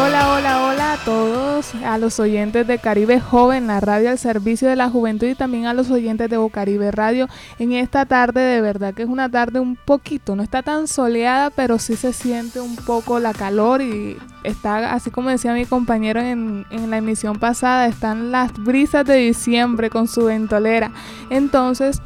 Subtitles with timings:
[0.00, 4.68] Hola, hola, hola a todos, a los oyentes de Caribe Joven, la radio al servicio
[4.68, 7.26] de la juventud y también a los oyentes de Bocaribe Radio
[7.58, 11.50] en esta tarde, de verdad que es una tarde un poquito, no está tan soleada,
[11.50, 16.20] pero sí se siente un poco la calor y está, así como decía mi compañero
[16.20, 20.92] en, en la emisión pasada, están las brisas de diciembre con su ventolera.
[21.28, 22.00] Entonces,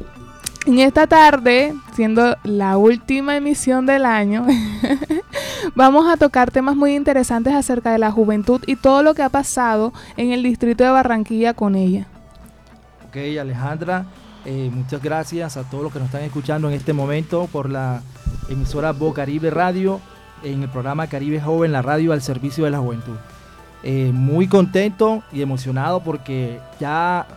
[0.65, 4.45] en esta tarde, siendo la última emisión del año,
[5.75, 9.29] vamos a tocar temas muy interesantes acerca de la juventud y todo lo que ha
[9.29, 12.07] pasado en el distrito de Barranquilla con ella.
[13.07, 14.05] Ok, Alejandra,
[14.45, 18.01] eh, muchas gracias a todos los que nos están escuchando en este momento por la
[18.49, 19.99] emisora Caribe Radio
[20.43, 23.15] en el programa Caribe Joven, la radio al servicio de la juventud.
[23.83, 27.27] Eh, muy contento y emocionado porque ya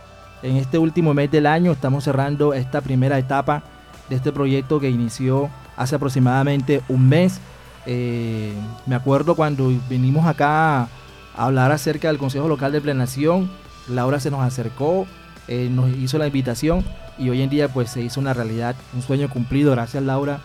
[0.43, 3.63] en este último mes del año estamos cerrando esta primera etapa
[4.09, 7.39] de este proyecto que inició hace aproximadamente un mes.
[7.85, 8.53] Eh,
[8.85, 10.87] me acuerdo cuando vinimos acá a
[11.35, 13.49] hablar acerca del Consejo Local de Plenación,
[13.87, 15.07] Laura se nos acercó,
[15.47, 16.83] eh, nos hizo la invitación
[17.17, 19.71] y hoy en día pues se hizo una realidad, un sueño cumplido.
[19.71, 20.41] Gracias Laura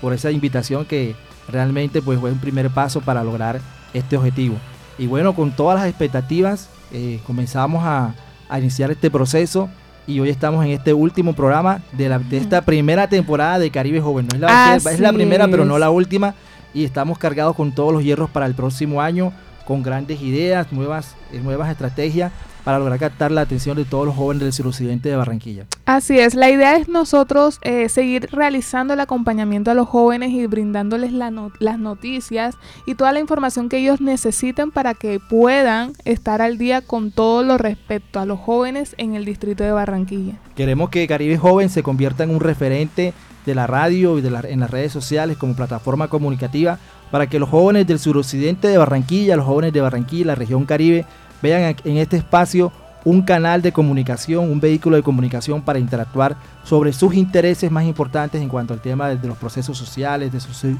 [0.00, 1.14] por esa invitación que
[1.48, 3.60] realmente pues fue un primer paso para lograr
[3.92, 4.56] este objetivo.
[4.98, 8.14] Y bueno, con todas las expectativas eh, comenzamos a,
[8.48, 9.68] a iniciar este proceso
[10.06, 14.00] y hoy estamos en este último programa de, la, de esta primera temporada de Caribe
[14.00, 14.28] Joven.
[14.28, 16.34] No es la, es la primera, pero no la última.
[16.72, 19.32] Y estamos cargados con todos los hierros para el próximo año,
[19.64, 22.32] con grandes ideas, nuevas, nuevas estrategias
[22.66, 25.66] para lograr captar la atención de todos los jóvenes del suroccidente de Barranquilla.
[25.84, 30.44] Así es, la idea es nosotros eh, seguir realizando el acompañamiento a los jóvenes y
[30.48, 36.58] brindándoles las noticias y toda la información que ellos necesiten para que puedan estar al
[36.58, 40.34] día con todo lo respecto a los jóvenes en el distrito de Barranquilla.
[40.56, 43.14] Queremos que Caribe Joven se convierta en un referente
[43.46, 46.80] de la radio y de en las redes sociales como plataforma comunicativa
[47.12, 51.06] para que los jóvenes del suroccidente de Barranquilla, los jóvenes de Barranquilla, la región Caribe,
[51.42, 52.72] vean en este espacio
[53.06, 58.42] un canal de comunicación, un vehículo de comunicación para interactuar sobre sus intereses más importantes
[58.42, 60.32] en cuanto al tema de, los procesos sociales,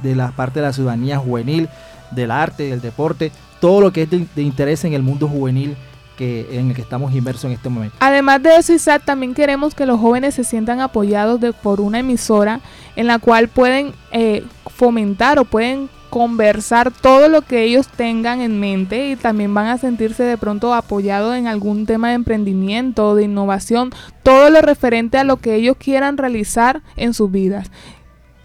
[0.03, 1.69] de, la parte de la ciudadanía juvenil,
[2.11, 3.31] del arte, del deporte,
[3.61, 5.77] todo lo que es de, interés en el mundo juvenil
[6.19, 7.97] que, en el que estamos inmersos en este momento.
[8.00, 12.59] Además de eso, Isaac, también queremos que los jóvenes se sientan apoyados por una emisora
[12.97, 18.59] en la cual pueden eh, fomentar o pueden conversar todo lo que ellos tengan en
[18.61, 23.25] mente y también van a sentirse de pronto apoyados en algún tema de emprendimiento, de
[23.25, 23.91] innovación,
[24.22, 27.71] todo lo referente a lo que ellos quieran realizar en sus vidas.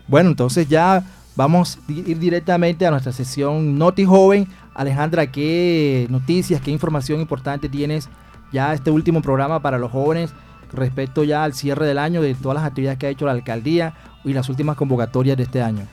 [0.08, 1.04] Bueno, entonces ya
[1.36, 4.48] vamos a ir directamente a nuestra sesión Noti Joven.
[4.74, 8.10] Alejandra, ¿qué noticias, qué información importante tienes
[8.52, 10.34] ya este último programa para los jóvenes
[10.74, 13.94] respecto ya al cierre del año de todas las actividades que ha hecho la alcaldía
[14.24, 15.88] y las últimas convocatorias de este año?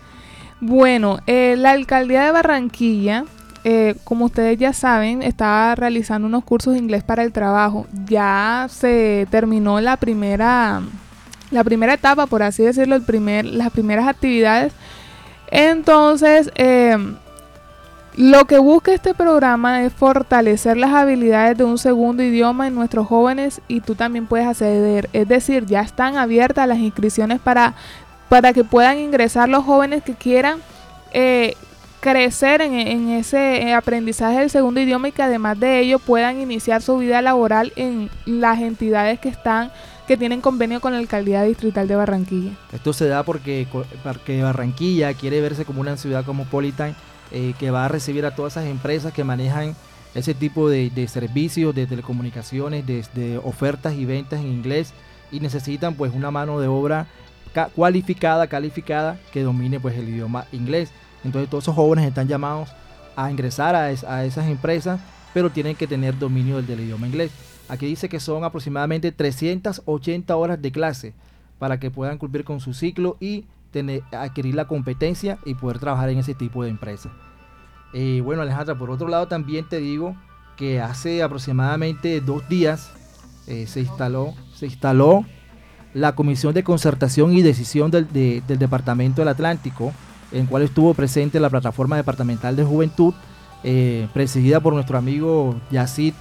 [0.61, 3.25] Bueno, eh, la alcaldía de Barranquilla,
[3.63, 7.87] eh, como ustedes ya saben, estaba realizando unos cursos de inglés para el trabajo.
[8.07, 10.83] Ya se terminó la primera,
[11.53, 14.73] la primera etapa, por así decirlo, el primer, las primeras actividades.
[15.51, 17.15] Entonces, em,
[18.17, 23.07] lo que busca este programa es fortalecer las habilidades de un segundo idioma en nuestros
[23.07, 25.09] jóvenes y tú también puedes acceder.
[25.13, 27.75] Es decir, ya están abiertas las inscripciones para
[28.29, 30.61] para que puedan ingresar los jóvenes que quieran
[31.13, 31.55] eh,
[32.01, 36.99] crecer en, ese aprendizaje del segundo idioma y que además de ello puedan iniciar su
[36.99, 39.73] vida laboral en las entidades que están
[40.07, 42.53] que tienen convenio con la alcaldía distrital de Barranquilla.
[42.73, 43.67] Esto se da porque,
[44.03, 46.97] porque Barranquilla quiere verse como una ciudad cosmopolitan
[47.31, 49.77] eh, que va a recibir a todas esas empresas que manejan
[50.15, 54.95] ese tipo de, servicios, de telecomunicaciones, de, de, ofertas y ventas en inglés
[55.31, 57.07] y necesitan pues una mano de obra
[57.75, 60.91] cualificada, calificada, que domine pues el idioma inglés.
[61.25, 62.71] Entonces todos esos jóvenes están llamados
[63.17, 65.01] a ingresar a, esas empresas,
[65.35, 67.33] pero tienen que tener dominio del, idioma inglés.
[67.69, 71.15] Aquí dice que son aproximadamente 380 horas de clase
[71.59, 76.11] para que puedan cumplir con su ciclo y tener, adquirir la competencia y poder trabajar
[76.11, 77.13] en ese tipo de empresas.
[77.93, 80.15] Eh, bueno Alejandra, por otro lado también te digo
[80.57, 82.93] que hace aproximadamente dos días
[83.47, 85.25] eh, se instaló, se instaló
[85.99, 88.07] la Comisión de Concertación y Decisión del,
[88.47, 89.93] Departamento del Atlántico
[90.31, 93.15] en cual estuvo presente la plataforma departamental de juventud,
[93.65, 96.13] eh, presidida por nuestro amigo Yacid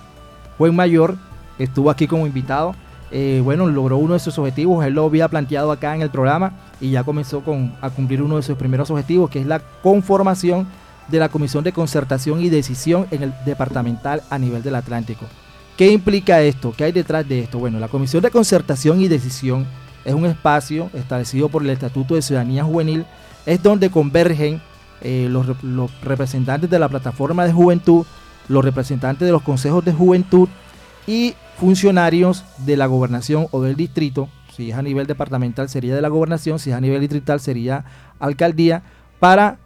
[0.58, 1.18] Buen Mayor,
[1.60, 2.74] estuvo aquí como invitado.
[3.12, 6.54] Eh, bueno, logró uno de sus objetivos, él lo había planteado acá en el programa
[6.82, 10.68] y ya comenzó con, a cumplir uno de sus primeros objetivos, que es la conformación
[11.08, 15.26] de la Comisión de Concertación y Decisión en el departamental a nivel del Atlántico.
[15.78, 16.74] ¿Qué implica esto?
[16.76, 17.60] ¿Qué hay detrás de esto?
[17.60, 19.68] Bueno, la Comisión de Concertación y Decisión
[20.04, 23.06] es un espacio establecido por el Estatuto de Ciudadanía Juvenil,
[23.46, 24.60] es donde convergen
[25.02, 25.46] eh, los,
[26.02, 28.08] representantes de la plataforma de juventud,
[28.48, 30.50] los representantes de los consejos de juventud
[31.06, 36.02] y funcionarios de la gobernación o del distrito, si es a nivel departamental sería de
[36.02, 37.86] la gobernación, si es a nivel distrital sería
[38.20, 38.82] alcaldía,
[39.20, 39.60] para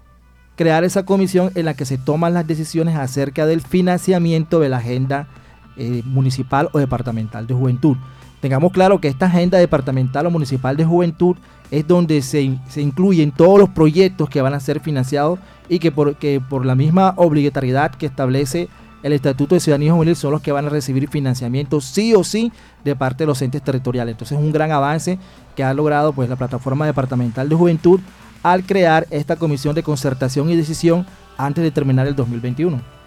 [0.57, 4.77] crear esa comisión en la que se toman las decisiones acerca del financiamiento de la
[4.77, 5.29] agenda
[5.77, 7.97] eh, municipal o departamental de juventud.
[8.41, 11.38] Tengamos claro que esta agenda departamental o municipal de juventud
[11.69, 12.41] es donde se,
[12.75, 15.39] incluyen todos los proyectos que van a ser financiados
[15.69, 18.68] y que por, que por la misma obligatoriedad que establece
[19.03, 22.51] el Estatuto de Ciudadanía Juvenil son los que van a recibir financiamiento sí o sí
[22.83, 24.13] de parte de los entes territoriales.
[24.13, 25.18] Entonces es un gran avance
[25.56, 28.00] que ha logrado pues la plataforma departamental de juventud
[28.44, 31.06] al crear esta comisión de concertación y decisión
[31.38, 33.00] antes de terminar el 2021.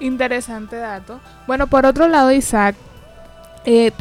[0.00, 1.20] Interesante dato.
[1.46, 2.74] Bueno, por otro lado, Isaac,
[3.66, 3.92] eh,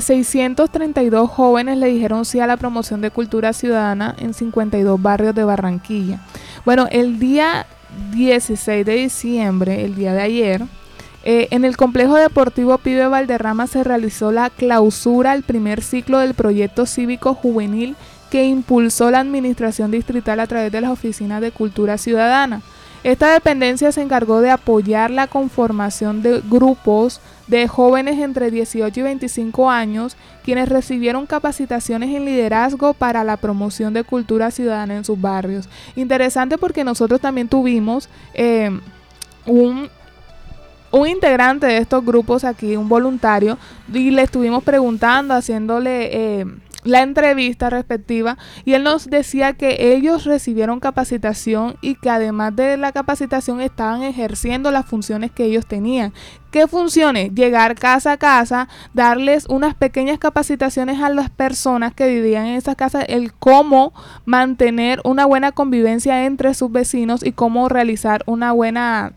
[0.00, 5.34] 632 eh, jóvenes le dijeron sí a la promoción de cultura ciudadana en 52 barrios
[5.34, 6.20] de Barranquilla.
[6.66, 7.66] Bueno, el día
[8.12, 10.62] 16 de diciembre, el día de ayer,
[11.24, 16.34] eh, en el complejo deportivo Pibe Valderrama se realizó la clausura al primer ciclo del
[16.34, 17.96] proyecto cívico juvenil
[18.30, 22.62] que impulsó la administración distrital a través de las oficinas de cultura ciudadana.
[23.04, 29.02] Esta dependencia se encargó de apoyar la conformación de grupos de jóvenes entre 18 y
[29.02, 35.20] 25 años quienes recibieron capacitaciones en liderazgo para la promoción de cultura ciudadana en sus
[35.20, 35.68] barrios.
[35.96, 38.70] Interesante porque nosotros también tuvimos eh,
[39.46, 39.90] un,
[41.06, 43.58] integrante de estos grupos aquí, un voluntario,
[43.92, 46.40] y le estuvimos preguntando, haciéndole...
[46.40, 46.46] Eh,
[46.84, 52.76] la entrevista respectiva y él nos decía que ellos recibieron capacitación y que además de
[52.76, 56.12] la capacitación estaban ejerciendo las funciones que ellos tenían.
[56.50, 57.32] ¿Qué funciones?
[57.34, 62.76] Llegar casa a casa, darles unas pequeñas capacitaciones a las personas que vivían en esas
[62.76, 63.94] casas, el cómo
[64.26, 69.14] mantener una buena convivencia entre sus vecinos y cómo realizar una buena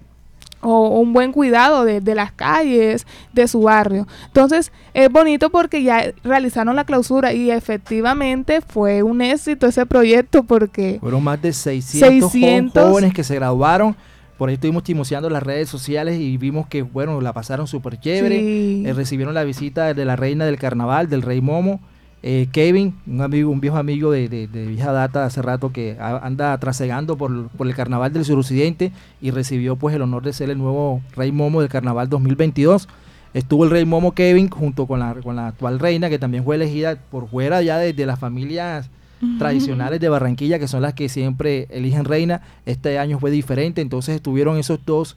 [0.66, 4.08] o un buen cuidado de, las calles, de su barrio.
[4.28, 10.44] Entonces, es bonito porque ya realizaron la clausura y efectivamente fue un éxito ese proyecto
[10.44, 10.98] porque...
[11.00, 12.32] Fueron más de 600,
[12.74, 13.96] jóvenes que se graduaron.
[14.38, 18.90] Por ahí estuvimos chismoseando las redes sociales y vimos que, bueno, la pasaron súper chévere.
[18.90, 21.80] Eh, recibieron la visita de la reina del carnaval, del rey Momo.
[22.28, 26.58] Eh, Kevin, un amigo, un viejo amigo de, de, vieja data hace rato que anda
[26.58, 28.92] trasegando por, por, el carnaval del suroccidente
[29.22, 32.90] y recibió pues el honor de ser el nuevo rey Momo del carnaval 2022.
[33.36, 36.56] Estuvo el rey Momo Kevin junto con la, con la actual reina que también fue
[36.56, 38.90] elegida por fuera ya de, las familias
[39.38, 42.42] tradicionales de Barranquilla que son las que siempre eligen reina.
[42.66, 45.16] Este año fue diferente, entonces estuvieron esos dos,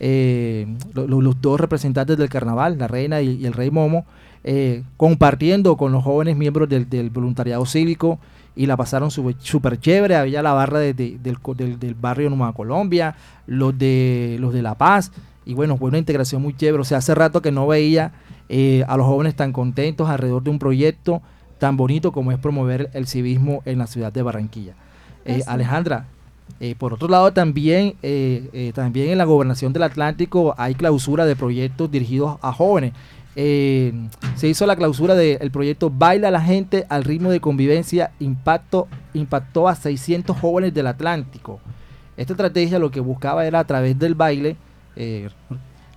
[0.00, 4.06] eh, los, dos representantes del carnaval, la reina y el rey Momo
[4.50, 8.18] eh, compartiendo con los jóvenes miembros del, voluntariado cívico
[8.56, 10.16] y la pasaron súper chévere.
[10.16, 13.14] Había la barra del, del, barrio Nueva Colombia,
[13.46, 15.12] los de, los de La Paz.
[15.44, 16.80] Y bueno, fue una integración muy chévere.
[16.80, 18.12] O sea, hace rato que no veía
[18.48, 21.20] eh, a los jóvenes tan contentos alrededor de un proyecto
[21.58, 24.72] tan bonito como es promover el civismo en la ciudad de Barranquilla.
[25.26, 26.06] Eh, Alejandra,
[26.78, 27.96] por otro lado, también,
[28.72, 32.94] también en la gobernación del Atlántico hay clausura de proyectos dirigidos a jóvenes.
[33.36, 33.92] Eh,
[34.36, 39.68] se hizo la clausura del proyecto Baila la gente al ritmo de convivencia, impacto, impactó
[39.68, 41.60] a 600 jóvenes del Atlántico.
[42.16, 44.56] Esta estrategia lo que buscaba era a través del baile
[44.96, 45.28] eh,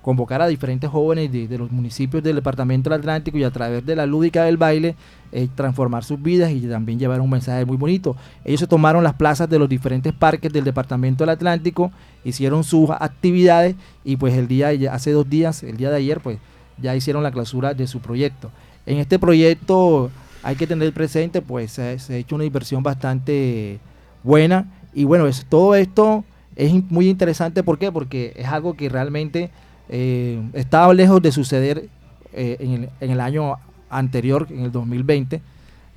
[0.02, 3.96] convocar a diferentes jóvenes de, los municipios del departamento del Atlántico y a través de
[3.96, 4.96] la lúdica del baile
[5.32, 8.16] eh, transformar sus vidas y también llevar un mensaje muy bonito.
[8.44, 11.92] Ellos se tomaron las plazas de los diferentes parques del departamento del Atlántico,
[12.24, 16.40] hicieron sus actividades y pues el día, hace dos días, el día de ayer, pues
[16.82, 18.52] ya hicieron la clausura de su proyecto.
[18.86, 20.10] En este proyecto
[20.44, 23.80] hay que tener presente, pues se, ha hecho una inversión bastante
[24.24, 26.24] buena y bueno, es, todo esto
[26.56, 27.92] es muy interesante, ¿por qué?
[27.92, 29.50] Porque es algo que realmente
[29.90, 31.90] eh, estaba lejos de suceder
[32.34, 33.56] eh, en, el, en, el, año
[33.90, 35.42] anterior, en el 2020,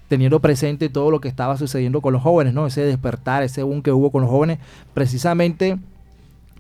[0.08, 2.66] teniendo presente todo lo que estaba sucediendo con los jóvenes, ¿no?
[2.66, 4.58] Ese despertar, ese boom que hubo con los jóvenes.
[4.92, 5.78] Precisamente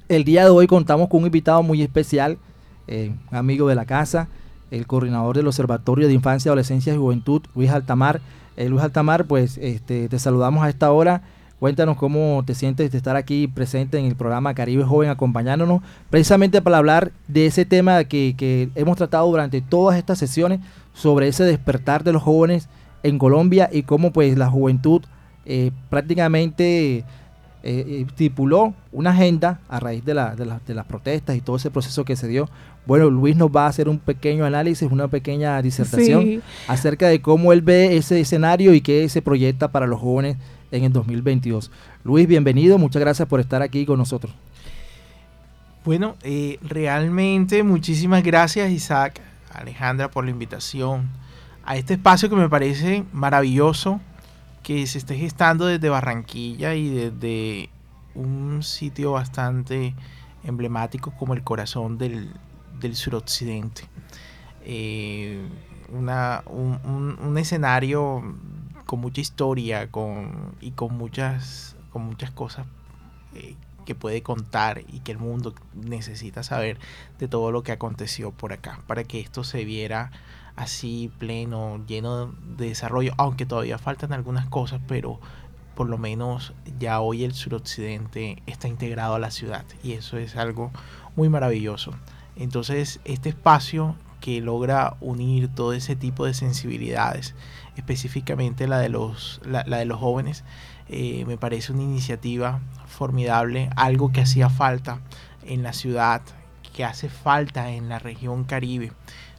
[0.08, 2.38] el día de hoy contamos con un invitado muy especial
[2.86, 4.28] eh, amigo de la casa,
[4.70, 8.20] el coordinador del Observatorio de Infancia, Adolescencia y Juventud, Luis Altamar.
[8.56, 11.22] Eh, Luis Altamar, pues este, te saludamos a esta hora.
[11.60, 16.60] Cuéntanos cómo te sientes de estar aquí presente en el programa Caribe Joven acompañándonos, precisamente
[16.60, 20.60] para hablar de ese tema que, hemos tratado durante todas estas sesiones
[20.92, 22.68] sobre ese despertar de los jóvenes
[23.02, 25.02] en Colombia y cómo pues la juventud
[25.46, 27.04] eh, prácticamente
[27.66, 31.56] eh, eh, estipuló una agenda a raíz de, la, de, de, las protestas y todo
[31.56, 32.46] ese proceso que se dio.
[32.84, 36.40] Bueno, Luis nos va a hacer un pequeño análisis, una pequeña disertación sí.
[36.68, 40.36] acerca de cómo él ve ese escenario y qué se proyecta para los jóvenes
[40.72, 41.70] en el 2022.
[42.04, 44.34] Luis, bienvenido, muchas gracias por estar aquí con nosotros.
[45.86, 49.22] Bueno, eh, realmente muchísimas gracias Isaac,
[49.54, 51.08] Alejandra por la invitación
[51.64, 54.02] a este espacio que me parece maravilloso,
[54.64, 57.68] que se esté gestando desde Barranquilla y desde
[58.14, 59.94] un sitio bastante
[60.42, 62.32] emblemático como el corazón del,
[62.80, 63.82] del suroccidente.
[64.62, 65.46] Eh,
[65.92, 68.22] una, un, un, escenario
[68.86, 72.66] con mucha historia con, y con muchas, con muchas cosas
[73.34, 76.78] eh, que puede contar y que el mundo necesita saber
[77.18, 80.10] de todo lo que aconteció por acá, para que esto se viera
[80.56, 85.20] así pleno, lleno de desarrollo, aunque todavía faltan algunas cosas, pero
[85.74, 90.36] por lo menos ya hoy el suroccidente está integrado a la ciudad y eso es
[90.36, 90.70] algo
[91.16, 91.92] muy maravilloso.
[92.36, 97.34] Entonces este espacio que logra unir todo ese tipo de sensibilidades,
[97.76, 100.44] específicamente la de los, la, de los jóvenes,
[100.88, 105.00] eh, me parece una iniciativa formidable, algo que hacía falta
[105.44, 106.22] en la ciudad,
[106.74, 108.92] que hace falta en la región caribe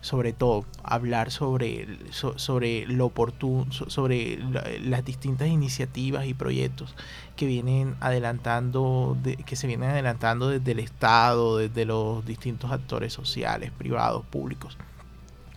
[0.05, 6.35] sobre todo hablar sobre, so, sobre lo oportuno, so, sobre la, las distintas iniciativas y
[6.35, 6.93] proyectos
[7.35, 13.13] que vienen adelantando, de, que se vienen adelantando desde el Estado, desde los distintos actores
[13.13, 14.77] sociales, privados, públicos,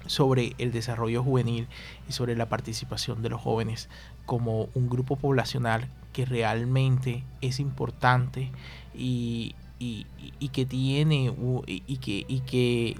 [0.06, 1.68] sobre el desarrollo juvenil
[2.08, 3.90] y sobre la participación de los jóvenes
[4.24, 8.50] como un grupo poblacional que realmente es importante
[8.94, 10.06] y, y,
[10.38, 11.34] y que tiene
[11.66, 12.96] y que, y que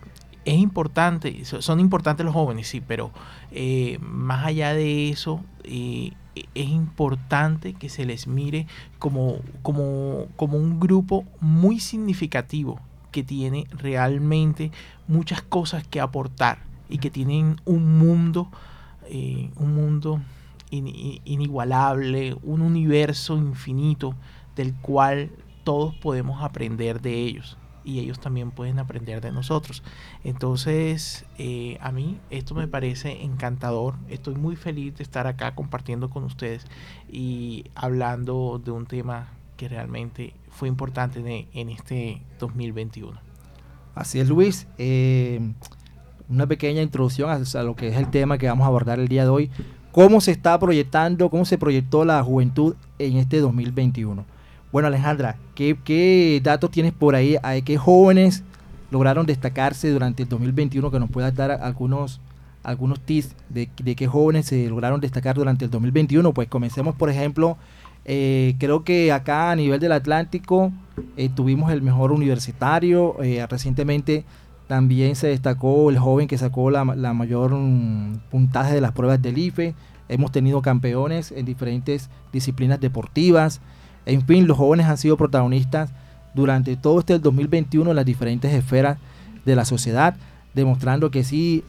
[0.49, 3.11] es importante, son importantes los jóvenes, sí, pero
[3.51, 6.13] eh, más allá de eso, eh,
[6.55, 8.67] es importante que se les mire
[8.99, 12.81] como, como, como un grupo muy significativo
[13.13, 14.73] que tiene realmente
[15.07, 18.49] muchas cosas que aportar y que tienen un mundo,
[19.11, 20.19] eh, un mundo
[20.71, 20.87] in,
[21.27, 24.15] inigualable, un universo infinito
[24.57, 25.31] del cual
[25.63, 29.83] todos podemos aprender de ellos y ellos también pueden aprender de nosotros.
[30.25, 33.95] Entonces, eh, a mí esto me parece encantador.
[34.09, 36.67] Estoy muy feliz de estar acá compartiendo con ustedes
[37.11, 43.19] y hablando de un tema que realmente fue importante en este 2021.
[43.95, 44.69] Así es, Luis.
[44.79, 45.41] Eh,
[46.29, 49.09] una pequeña introducción a, a lo que es el tema que vamos a abordar el
[49.09, 49.51] día de hoy.
[49.93, 54.25] ¿Cómo se está proyectando, cómo se proyectó la juventud en este 2021?
[54.71, 57.37] Bueno, Alejandra, ¿qué, ¿qué, datos tienes por ahí?
[57.43, 58.43] ¿Hay qué jóvenes
[58.91, 60.91] lograron destacarse durante el 2021?
[60.91, 62.21] Que nos puedas dar algunos,
[62.63, 66.35] algunos tips de, qué jóvenes se lograron destacar durante el 2021.
[66.35, 67.57] Pues comencemos, por ejemplo,
[68.05, 70.71] eh, creo que acá a nivel del Atlántico
[71.17, 73.17] eh, tuvimos el mejor universitario.
[73.23, 74.27] Eh, recientemente
[74.67, 79.39] también se destacó el joven que sacó la, mayor um, puntaje de las pruebas del
[79.39, 79.75] IFE.
[80.11, 83.63] Hemos tenido campeones en diferentes disciplinas deportivas.
[84.09, 85.91] En fin, los jóvenes han sido protagonistas
[86.35, 88.99] durante todo este 2021 en las diferentes esferas
[89.45, 90.17] de la sociedad,
[90.55, 91.63] demostrando que sí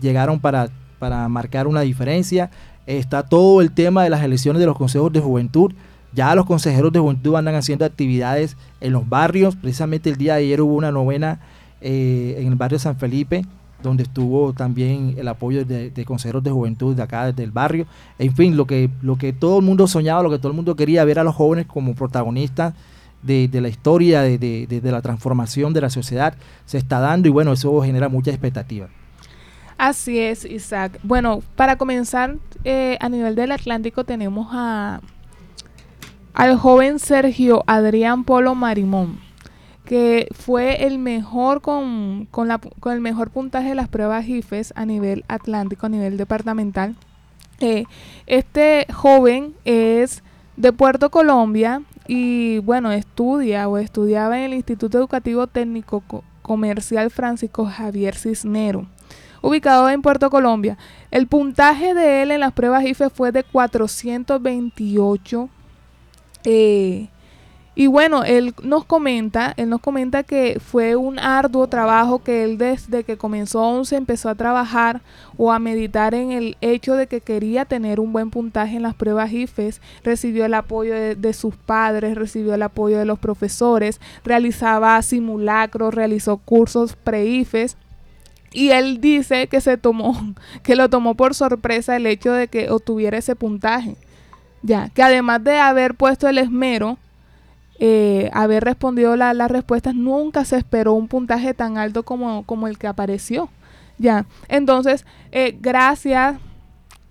[0.00, 2.50] llegaron para, para marcar una diferencia.
[2.86, 5.72] Está todo el tema de las elecciones de los consejos de juventud.
[6.12, 9.54] Ya los consejeros de juventud andan haciendo actividades en los barrios.
[9.54, 11.40] Precisamente el día de ayer hubo una novena
[11.80, 13.44] eh, en el barrio San Felipe,
[13.86, 17.86] donde estuvo también el apoyo de, consejeros de juventud de acá, del barrio.
[18.18, 20.76] En fin, lo que, lo que todo el mundo soñaba, lo que todo el mundo
[20.76, 22.74] quería ver a los jóvenes como protagonistas
[23.22, 27.30] de, de la historia, de, de, la transformación de la sociedad, se está dando y
[27.30, 28.88] bueno, eso genera mucha expectativa.
[29.78, 30.98] Así es, Isaac.
[31.02, 35.00] Bueno, para comenzar, eh, a nivel del Atlántico tenemos a
[36.34, 39.25] al joven Sergio Adrián Polo Marimón
[39.86, 44.74] que fue el mejor con, con, la, con, el mejor puntaje de las pruebas IFES
[44.76, 46.96] a nivel atlántico, a nivel departamental.
[47.60, 47.84] Eh,
[48.26, 50.22] este joven es
[50.56, 57.10] de Puerto Colombia y bueno, estudia o estudiaba en el Instituto Educativo Técnico Co Comercial
[57.10, 58.86] Francisco Javier Cisnero,
[59.42, 60.78] ubicado en Puerto Colombia.
[61.10, 65.48] El puntaje de él en las pruebas IFE fue de 428.
[66.44, 67.08] Eh,
[67.78, 72.56] Y bueno, él nos comenta, él nos comenta que fue un arduo trabajo que él
[72.56, 75.02] desde que comenzó se empezó a trabajar
[75.36, 78.94] o a meditar en el hecho de que quería tener un buen puntaje en las
[78.94, 84.00] pruebas IFES, recibió el apoyo de, de sus padres, recibió el apoyo de los profesores,
[84.24, 87.76] realizaba simulacros, realizó cursos pre-IFES
[88.52, 92.70] y él dice que se tomó, que lo tomó por sorpresa el hecho de que
[92.70, 93.96] obtuviera ese puntaje.
[94.62, 96.96] Ya, que además de haber puesto el esmero,
[97.78, 102.78] eh, haber respondido las respuestas, nunca se esperó un puntaje tan alto como, como el
[102.78, 103.48] que apareció.
[103.98, 106.36] Ya, entonces, eh, gracias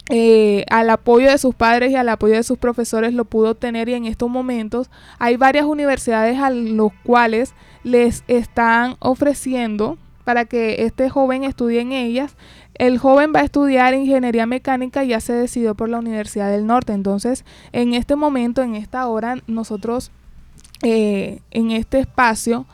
[0.10, 3.89] eh, al apoyo de sus padres y al apoyo de sus profesores lo pudo obtener
[3.89, 10.84] y en estos momentos hay varias universidades a los cuales les están ofreciendo para que
[10.84, 12.36] este joven estudie en ellas.
[12.75, 16.67] El joven va a estudiar ingeniería mecánica y ya se decidió por la Universidad del
[16.67, 16.93] Norte.
[16.93, 20.12] Entonces, en este momento, en esta hora, nosotros
[20.82, 22.65] eh, en este espacio,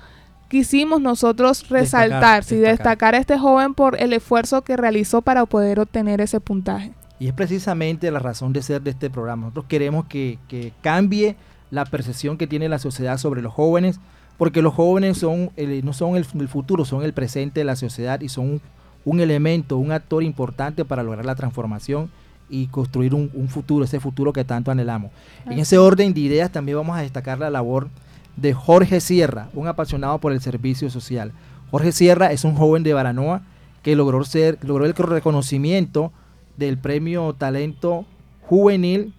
[0.51, 5.79] quisimos nosotros resaltar, y destacar a este joven por el esfuerzo que realizó para poder
[5.79, 6.91] obtener ese puntaje.
[7.20, 9.43] Y es precisamente la razón de ser de este programa.
[9.43, 10.39] Nosotros queremos que,
[10.81, 11.36] cambie
[11.70, 14.00] la percepción que tiene la sociedad sobre los jóvenes,
[14.38, 15.51] porque los jóvenes son
[15.84, 18.60] no son el, futuro, son el presente de la sociedad y son
[19.05, 22.10] un, elemento, un actor importante para lograr la transformación
[22.51, 25.12] y construir un, futuro, ese futuro que tanto anhelamos.
[25.46, 27.88] En ese orden de ideas también vamos a destacar la labor
[28.36, 31.31] de Jorge Sierra, un apasionado por el servicio social.
[31.72, 33.41] Jorge Sierra es un joven de Baranoa
[33.81, 36.12] que logró, ser, logró el reconocimiento
[36.58, 38.05] del premio Talento
[38.41, 39.13] Juvenil,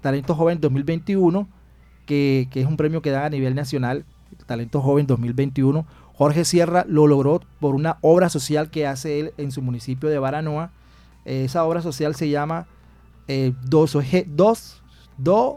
[0.00, 1.48] Talento Joven 2021,
[2.06, 4.04] que, que es un premio que da a nivel nacional,
[4.46, 5.84] Talento Joven 2021.
[6.14, 10.18] Jorge Sierra lo logró por una obra social que hace él en su municipio de
[10.18, 10.70] Baranoa,
[11.30, 12.66] esa obra social se llama
[13.28, 13.96] eh, Dos,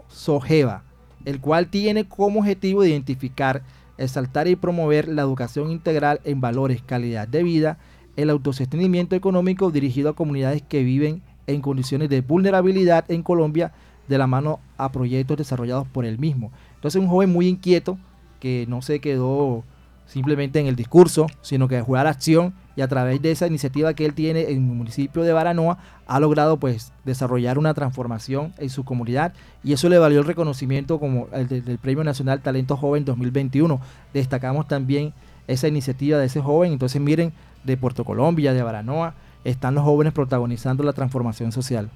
[0.08, 0.84] Sojeva,
[1.24, 3.62] el cual tiene como objetivo identificar,
[3.98, 7.78] exaltar y promover la educación integral en valores, calidad de vida,
[8.16, 13.72] el autosostenimiento económico dirigido a comunidades que viven en condiciones de vulnerabilidad en Colombia
[14.06, 16.52] de la mano a proyectos desarrollados por él mismo.
[16.76, 17.98] Entonces un joven muy inquieto
[18.38, 19.64] que no se quedó
[20.06, 24.04] simplemente en el discurso, sino que jugar acción y a través de esa iniciativa que
[24.04, 28.84] él tiene en el municipio de Baranoa ha logrado pues desarrollar una transformación en su
[28.84, 33.80] comunidad y eso le valió el reconocimiento como el del Premio Nacional Talento Joven 2021.
[34.12, 35.12] Destacamos también
[35.46, 37.32] esa iniciativa de ese joven, entonces miren,
[37.64, 41.90] de Puerto Colombia, de Baranoa, están los jóvenes protagonizando la transformación social.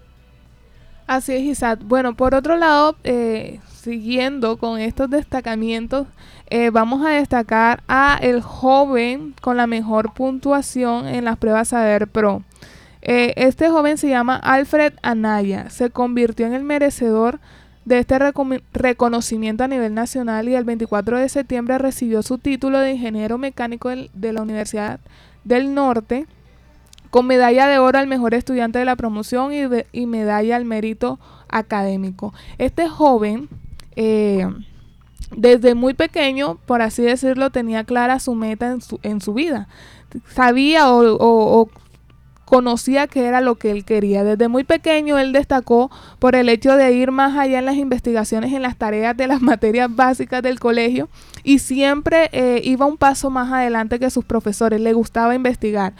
[1.08, 1.80] Así es, Isaac.
[1.86, 6.06] Bueno, por otro lado, eh, siguiendo con estos destacamientos,
[6.50, 12.08] eh, vamos a destacar a el joven con la mejor puntuación en las pruebas Saber
[12.08, 12.42] Pro.
[13.00, 15.70] Eh, este joven se llama Alfred Anaya.
[15.70, 17.40] Se convirtió en el merecedor
[17.86, 18.18] de este
[18.74, 23.88] reconocimiento a nivel nacional y el 24 de septiembre recibió su título de ingeniero mecánico
[23.88, 25.00] de la Universidad
[25.44, 26.26] del Norte
[27.10, 29.52] con medalla de oro al mejor estudiante de la promoción
[29.92, 31.18] y, medalla al mérito
[31.48, 32.34] académico.
[32.58, 33.48] Este joven,
[33.96, 34.46] eh,
[35.36, 39.68] desde muy pequeño, por así decirlo, tenía clara su meta en su, en su vida.
[40.34, 41.68] Sabía o,
[42.44, 44.24] conocía que era lo que él quería.
[44.24, 48.54] Desde muy pequeño él destacó por el hecho de ir más allá en las investigaciones,
[48.54, 51.10] en las tareas de las materias básicas del colegio
[51.44, 55.92] y siempre eh, iba un paso más adelante que sus profesores, le gustaba investigar.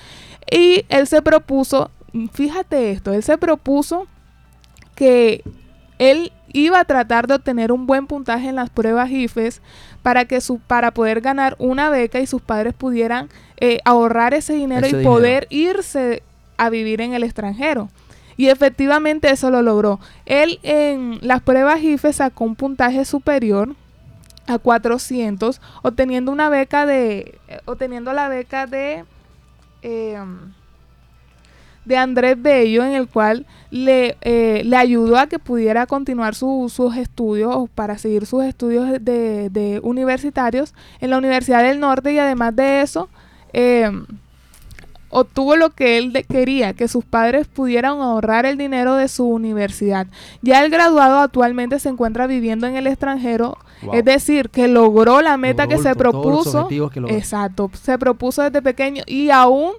[0.51, 1.91] Y él se propuso,
[2.33, 4.07] fíjate esto, él se propuso
[4.95, 5.43] que
[5.99, 9.61] él iba a tratar de obtener un buen puntaje en las pruebas IFES
[10.03, 14.55] para que su, para poder ganar una beca y sus padres pudieran eh, ahorrar ese
[14.55, 16.23] dinero y poder irse
[16.57, 17.91] a vivir en el extranjero.
[18.37, 19.99] Y efectivamente eso lo logró.
[20.25, 23.75] Él en las pruebas IFES sacó un puntaje superior
[24.47, 29.05] a 400, obteniendo una beca de, eh, obteniendo la beca de
[29.89, 30.53] Em,
[31.87, 36.79] de Andrés Bello, en el cual le, eh, le ayudó a que pudiera continuar sus
[36.99, 42.83] estudios para seguir sus estudios de, universitarios en la Universidad del Norte y además de
[42.83, 43.09] eso
[43.55, 44.05] em,
[45.11, 50.07] obtuvo lo que él quería, que sus padres pudieran ahorrar el dinero de su universidad.
[50.43, 53.59] Ya el graduado actualmente se encuentra viviendo en el extranjero,
[53.93, 56.69] es decir, que logró la meta que se propuso.
[57.09, 59.73] exacto, se propuso desde pequeño y aún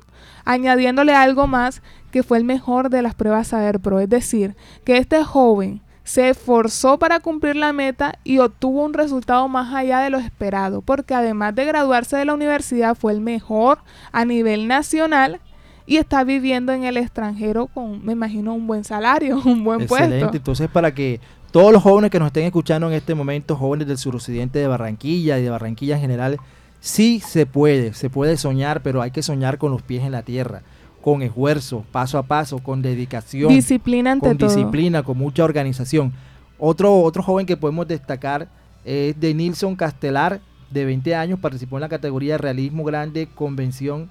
[0.45, 4.97] añadiéndole algo más que fue el mejor de las pruebas Saber Pro, es decir, que
[4.97, 10.09] este joven se esforzó para cumplir la meta y obtuvo un resultado más allá de
[10.09, 13.77] lo esperado, porque además de graduarse de la universidad fue el mejor
[14.11, 15.39] a nivel nacional
[15.85, 20.19] y está viviendo en el extranjero con, me imagino, un buen salario, un buen Excelente.
[20.19, 20.37] puesto.
[20.37, 21.19] Entonces, para que
[21.51, 25.37] todos los jóvenes que nos estén escuchando en este momento, jóvenes del suroccidente de Barranquilla
[25.37, 26.37] y de Barranquilla en general,
[26.79, 30.23] sí se puede, se puede soñar, pero hay que soñar con los pies en la
[30.23, 30.63] tierra,
[31.01, 34.49] con esfuerzo, paso a paso, con dedicación, disciplina ante con todo.
[34.49, 36.11] disciplina, con mucha organización.
[36.57, 38.47] Otro, otro joven que podemos destacar
[38.83, 44.09] es de Nilson Castelar, de 20 años, participó en la categoría realismo grande convención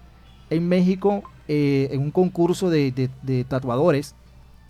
[0.50, 4.14] en México eh, en un concurso de, de- de tatuadores.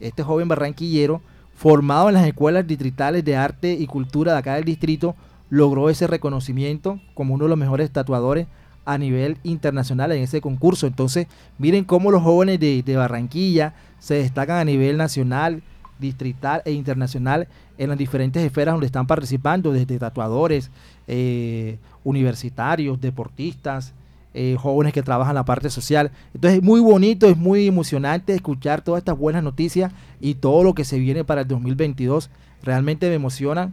[0.00, 1.20] Este joven barranquillero,
[1.54, 5.14] formado en las escuelas distritales de arte y cultura de acá del distrito,
[5.50, 8.46] logró ese reconocimiento como uno de los mejores tatuadores
[8.88, 10.86] a nivel internacional en ese concurso.
[10.86, 11.26] Entonces,
[11.58, 15.62] miren cómo los jóvenes de, Barranquilla se destacan a nivel nacional,
[15.98, 20.70] distrital e internacional en las diferentes esferas donde están participando, desde tatuadores,
[21.06, 23.92] eh, universitarios, deportistas,
[24.32, 26.10] eh, jóvenes que trabajan la parte social.
[26.32, 30.72] Entonces es muy bonito, es muy emocionante escuchar todas estas buenas noticias y todo lo
[30.72, 32.30] que se viene para el 2022.
[32.62, 33.70] Realmente me emociona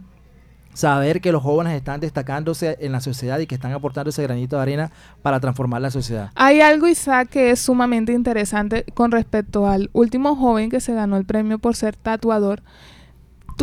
[0.76, 4.56] saber que los jóvenes están destacándose en la sociedad y que están aportando ese granito
[4.56, 6.30] de arena para transformar la sociedad.
[6.34, 11.16] Hay algo, Isaac, que es sumamente interesante con respecto al último joven que se ganó
[11.16, 12.62] el premio por ser tatuador.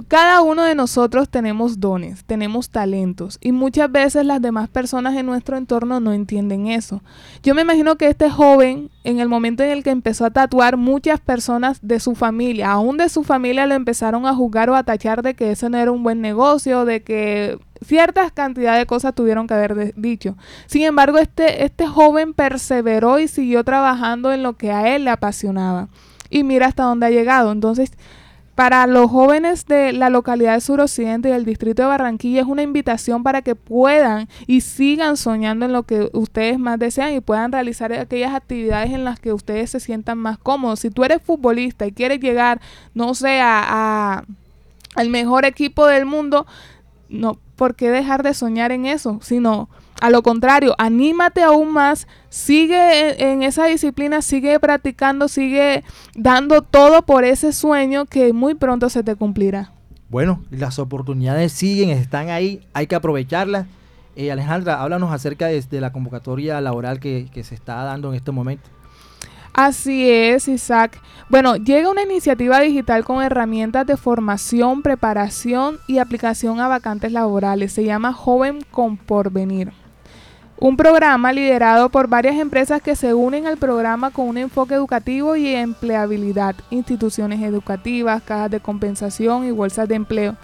[0.07, 5.27] Cada uno de nosotros tenemos dones, tenemos talentos y muchas veces las demás personas en
[5.27, 7.03] nuestro entorno no entienden eso.
[7.43, 10.77] Yo me imagino que este joven, en el momento en el que empezó a tatuar,
[10.77, 14.83] muchas personas de su familia, aún de su familia, lo empezaron a juzgar o a
[14.83, 19.13] tachar de que ese no era un buen negocio, de que ciertas cantidades de cosas
[19.13, 20.35] tuvieron que haber dicho.
[20.65, 25.11] Sin embargo, este, este joven perseveró y siguió trabajando en lo que a él le
[25.11, 25.89] apasionaba.
[26.29, 27.51] Y mira hasta dónde ha llegado.
[27.51, 27.91] Entonces,
[28.55, 32.61] para los jóvenes de la localidad del suroccidente y del distrito de Barranquilla es una
[32.61, 37.51] invitación para que puedan y sigan soñando en lo que ustedes más desean y puedan
[37.51, 40.81] realizar aquellas actividades en las que ustedes se sientan más cómodos.
[40.81, 42.61] Si tú eres futbolista y quieres llegar,
[42.93, 43.63] no sé, a,
[44.19, 44.23] a-
[44.95, 46.45] al mejor equipo del mundo,
[47.09, 49.17] no, ¿por qué dejar de soñar en eso?
[49.23, 49.67] Sino,
[50.01, 55.83] a lo contrario, anímate aún más, sigue en, esa disciplina, sigue practicando, sigue
[56.15, 59.71] dando todo por ese sueño que muy pronto se te cumplirá.
[60.09, 63.67] Bueno, las oportunidades siguen, están ahí, hay que aprovecharlas.
[64.15, 68.15] Eh, Alejandra, háblanos acerca de, de la convocatoria laboral que, que se está dando en
[68.15, 68.69] este momento.
[69.53, 70.99] Así es, Isaac.
[71.29, 77.71] Bueno, llega una iniciativa digital con herramientas de formación, preparación y aplicación a vacantes laborales.
[77.71, 79.71] Se llama Joven con Porvenir.
[80.57, 85.35] Un programa liderado por varias empresas que se unen al programa con un enfoque educativo
[85.35, 90.35] y empleabilidad, instituciones educativas, cajas de compensación y bolsas de empleo.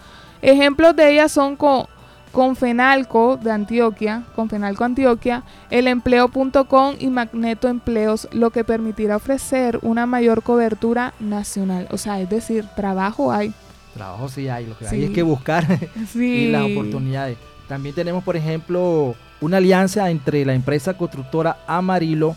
[0.41, 1.85] Ejemplos de ellas son con,
[2.31, 10.43] Confenalco de Antioquia, Confenalco Antioquia, elempleo.com y Magneto Empleos, lo que permitirá ofrecer una mayor
[10.43, 11.87] cobertura nacional.
[11.91, 13.51] O sea, es decir, trabajo hay.
[13.95, 14.95] Trabajo sí hay, lo que Sí.
[14.95, 15.65] hay es que buscar
[16.11, 16.19] Sí.
[16.47, 17.37] y las oportunidades.
[17.67, 22.35] También tenemos, por ejemplo, una alianza entre la empresa constructora Amarillo,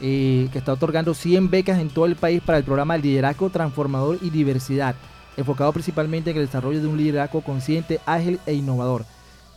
[0.00, 4.18] eh, que está otorgando 100 becas en todo el país para el programa Liderazgo Transformador
[4.20, 4.94] y Diversidad,
[5.36, 9.04] enfocado principalmente en el desarrollo de un liderazgo consciente, ágil e innovador.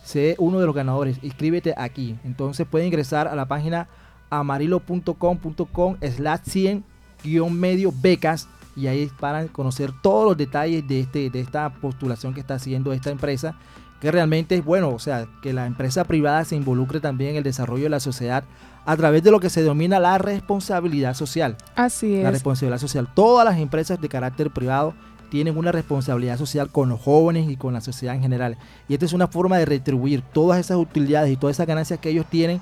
[0.02, 2.16] Sé uno de los ganadores, inscríbete aquí.
[2.24, 3.88] Entonces pueden ingresar a la página
[4.30, 6.84] amarillo.com.com slash 100
[7.22, 11.68] guion medio becas y ahí van a conocer todos los detalles de, este, de esta
[11.68, 13.56] postulación que está haciendo esta empresa
[14.00, 17.42] que realmente es bueno, o sea, que la empresa privada se involucre también en el
[17.42, 18.44] desarrollo de la sociedad
[18.86, 21.56] a través de lo que se denomina la responsabilidad social.
[21.76, 22.34] Así La es.
[22.34, 23.08] responsabilidad social.
[23.12, 24.94] Todas las empresas de carácter privado
[25.30, 28.56] tienen una responsabilidad social con los jóvenes y con la sociedad en general.
[28.88, 32.08] Y esta es una forma de retribuir todas esas utilidades y todas esas ganancias que
[32.08, 32.60] ellos tienen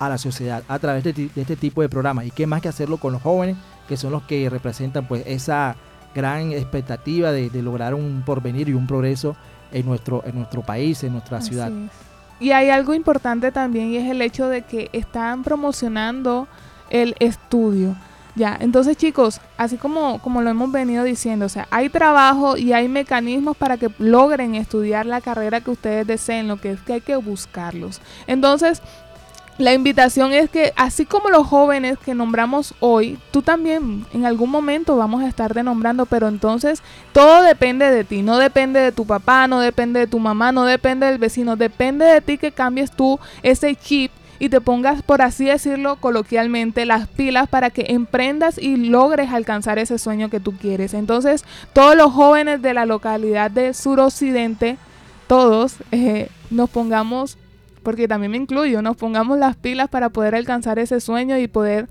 [0.00, 2.26] a la sociedad a través de, este tipo de programas.
[2.26, 5.76] Y qué más que hacerlo con los jóvenes, que son los que representan pues esa
[6.14, 9.36] gran expectativa de, de lograr un porvenir y un progreso
[9.72, 11.70] en nuestro, en nuestro país, en nuestra Así ciudad.
[11.70, 11.90] es.
[12.40, 16.48] Y hay algo importante también y es el hecho de que están promocionando
[16.88, 17.94] el estudio.
[18.36, 22.72] Ya, entonces chicos, así como, como lo hemos venido diciendo, o sea, hay trabajo y
[22.72, 26.94] hay mecanismos para que logren estudiar la carrera que ustedes deseen, lo que es que
[26.94, 28.00] hay que buscarlos.
[28.26, 28.80] Entonces,
[29.60, 34.50] la invitación es que así como los jóvenes que nombramos hoy, tú también en algún
[34.50, 38.90] momento vamos a estar de nombrando, pero entonces todo depende de ti, no depende de
[38.90, 42.52] tu papá, no depende de tu mamá, no depende del vecino, depende de ti que
[42.52, 47.84] cambies tú ese chip y te pongas, por así decirlo coloquialmente, las pilas para que
[47.88, 50.94] emprendas y logres alcanzar ese sueño que tú quieres.
[50.94, 51.44] Entonces,
[51.74, 54.78] todos los jóvenes de la localidad de suroccidente,
[55.26, 57.36] todos eh, nos pongamos,
[57.82, 61.88] porque también me incluyo, nos pongamos las pilas para poder alcanzar ese sueño y poder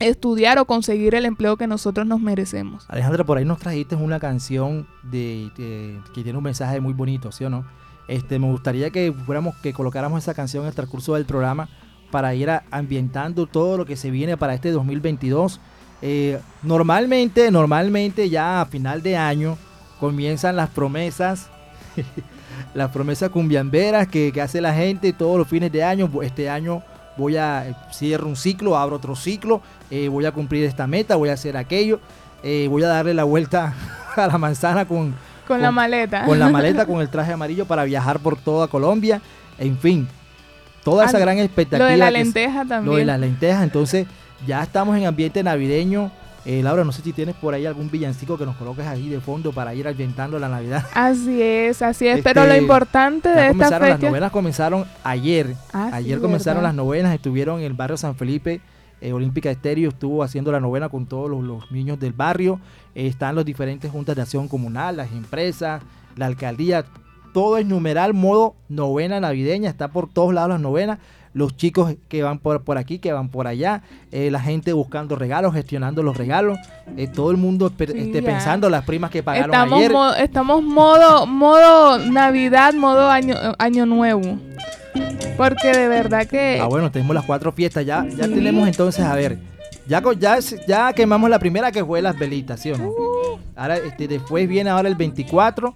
[0.00, 2.84] estudiar o conseguir el empleo que nosotros nos merecemos.
[2.88, 7.44] Alejandra, por ahí nos trajiste una canción de, que tiene un mensaje muy bonito, ¿sí
[7.44, 7.64] o no?
[8.08, 11.68] Este, me gustaría que fuéramos, que colocáramos esa canción en el transcurso del programa
[12.10, 15.60] para ir ambientando todo lo que se viene para este 2022.
[16.02, 19.56] Eh, normalmente, normalmente ya a final de año
[20.00, 21.48] comienzan las promesas,
[22.74, 26.10] las promesas cumbiamberas que, que hace la gente todos los fines de año.
[26.22, 26.82] Este año
[27.16, 31.16] voy a eh, cierro un ciclo, abro otro ciclo, eh, voy a cumplir esta meta,
[31.16, 32.00] voy a hacer aquello,
[32.42, 33.74] eh, voy a darle la vuelta
[34.16, 35.14] a la manzana con,
[35.46, 36.24] Con, la maleta.
[36.24, 39.20] con la maleta, con el traje amarillo para viajar por toda Colombia,
[39.58, 40.08] en fin,
[40.82, 41.84] toda esa Ah, gran expectativa.
[41.86, 42.84] Lo de la que lenteja también.
[42.86, 44.06] lo de las lentejas, entonces
[44.46, 46.10] ya estamos en ambiente navideño.
[46.46, 49.18] Eh, Laura, no sé si tienes por ahí algún villancico que nos coloques ahí de
[49.20, 50.84] fondo para ir ambientando la Navidad.
[50.94, 52.18] Así es, así es.
[52.18, 54.08] Este, Pero lo importante Ya de esta comenzaron, las fecha.
[54.10, 55.54] novenas comenzaron ayer.
[55.72, 56.68] Ah, sí, Ayer comenzaron ¿verdad?
[56.68, 58.60] las novenas, estuvieron en el barrio San Felipe,
[59.00, 62.60] eh, Olímpica Estéreo estuvo haciendo la novena con todos los, los niños del barrio.
[62.94, 65.82] Eh, están las diferentes juntas de acción comunal, las empresas,
[66.16, 66.84] la alcaldía.
[67.32, 70.98] Todo es numeral, modo novena navideña, está por todos lados las novenas.
[71.34, 75.16] Los chicos que van por, por aquí, que van por allá, eh, la gente buscando
[75.16, 76.58] regalos, gestionando los regalos,
[76.96, 79.92] eh, todo el mundo espe- Sí, este, pensando las primas que pagaron Estamos, ayer.
[79.92, 84.38] mo- estamos modo, modo Navidad, modo año, año nuevo.
[85.36, 87.84] Porque de verdad que Ah, bueno, tenemos las cuatro fiestas.
[87.84, 89.38] Ya, ya tenemos entonces, a ver.
[89.86, 92.88] Ya, ya, ya quemamos la primera que fue las velitas, ¿sí o no?
[92.88, 93.38] Uh.
[93.56, 95.74] Ahora, este, después viene ahora el 24,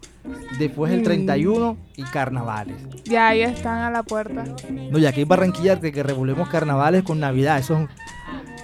[0.59, 1.05] después el Sí.
[1.05, 2.77] 31 y carnavales.
[3.05, 4.45] ya ahí están a la puerta.
[4.91, 7.59] No, y aquí en Barranquilla que, que revolvemos carnavales con Navidad.
[7.59, 7.89] Eso es,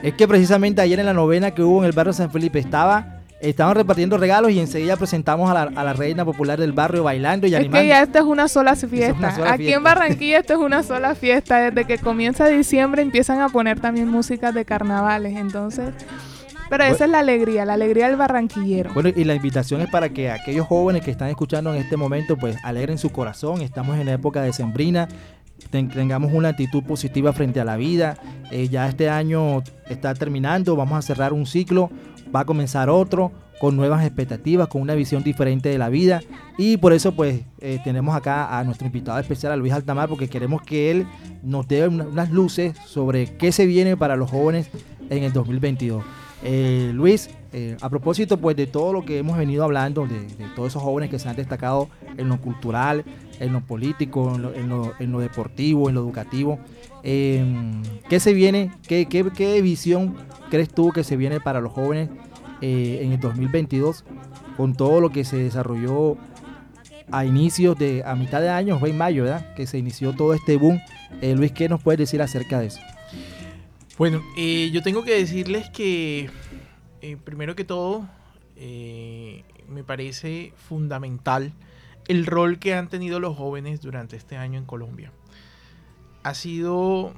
[0.03, 3.21] es que precisamente ayer en la novena que hubo en el barrio San Felipe estaba,
[3.49, 7.47] estaban repartiendo regalos y enseguida presentamos a la, a la reina popular del barrio bailando
[7.47, 7.83] y Es animando.
[7.83, 9.35] que ya esta es una sola es una fiesta.
[9.37, 9.77] sola Aquí fiesta.
[9.77, 11.59] en Barranquilla esto es una sola fiesta.
[11.59, 15.37] Desde que comienza diciembre empiezan a poner también música de carnavales.
[15.37, 15.91] Entonces,
[16.71, 18.93] pero esa es la alegría, la alegría del barranquillero.
[18.95, 22.37] Bueno, y la invitación es para que aquellos jóvenes que están escuchando en este momento,
[22.37, 23.61] pues alegren su corazón.
[23.61, 25.07] Estamos en la época de sembrina.
[25.71, 28.17] Tengamos una actitud positiva frente a la vida.
[28.51, 31.91] Eh, ya este año está terminando, vamos a cerrar un ciclo,
[32.35, 36.21] va a comenzar otro con nuevas expectativas, con una visión diferente de la vida.
[36.59, 40.29] Y por eso pues eh, tenemos acá a nuestro invitado especial, a Luis Altamar, porque
[40.29, 41.07] queremos que él
[41.43, 44.69] nos dé una- unas luces sobre qué se viene para los jóvenes
[45.09, 46.05] en el 2022.
[46.43, 47.31] Eh, Luis,
[47.81, 51.21] a propósito pues de todo lo que hemos venido hablando, de todos esos jóvenes que
[51.21, 51.89] se han destacado
[52.19, 53.05] en lo cultural,
[53.41, 56.59] en lo político, en lo, en lo- deportivo, en lo educativo,
[57.03, 57.45] eh,
[58.09, 58.71] ¿qué se viene?
[58.87, 60.15] ¿Qué, qué, qué visión
[60.51, 62.09] crees tú que se viene para los jóvenes
[62.61, 64.05] eh, en el 2022
[64.57, 66.17] con todo lo que se desarrolló
[67.11, 69.55] a inicios de, a mitad de año, fue en mayo, ¿verdad?
[69.55, 70.81] Que se inició todo este boom.
[71.21, 72.81] Eh, Luis, ¿qué nos puedes decir acerca de eso?
[73.99, 76.31] Bueno, eh, yo tengo que decirles que,
[77.25, 78.09] primero que todo,
[79.69, 81.53] me parece fundamental
[82.09, 85.13] el rol que han tenido los jóvenes durante este año en Colombia.
[86.23, 87.15] Ha sido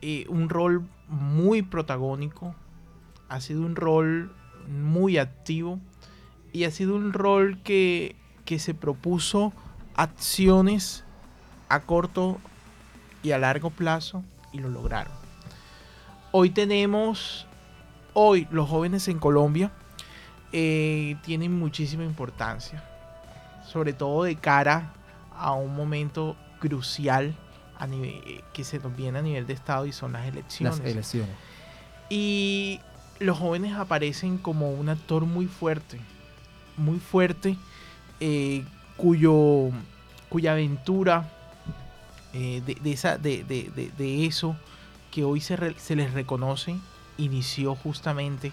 [0.00, 2.54] eh, un rol muy protagónico,
[3.28, 4.34] ha sido un rol
[4.68, 5.78] muy activo
[6.52, 9.52] y ha sido un rol que, que se propuso
[9.94, 11.04] acciones
[11.68, 12.38] a corto
[13.22, 15.12] y a largo plazo y lo lograron.
[16.32, 17.46] Hoy tenemos,
[18.14, 19.70] hoy los jóvenes en Colombia
[20.52, 22.84] eh, tienen muchísima importancia,
[23.72, 24.92] sobre todo de cara
[25.36, 27.34] a un momento crucial
[27.78, 30.78] a nivel- que se nos viene a nivel de Estado y son las elecciones.
[30.78, 31.30] Las elecciones.
[32.10, 32.80] Y
[33.18, 35.98] los jóvenes aparecen como un actor muy fuerte,
[36.76, 37.56] muy fuerte,
[38.20, 38.64] eh,
[38.96, 39.70] cuyo,
[40.28, 41.28] cuya aventura,
[42.34, 44.56] eh, de, de esa, de, de- de- de eso
[45.10, 46.76] que hoy se, re- se les reconoce,
[47.18, 48.52] inició justamente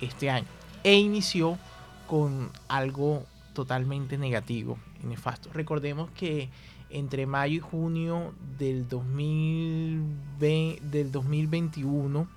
[0.00, 0.46] este año.
[0.84, 1.58] E inició
[2.06, 5.50] con algo totalmente negativo y nefasto.
[5.52, 6.50] Recordemos que
[6.90, 12.28] entre mayo y junio del, 2020, del 2021,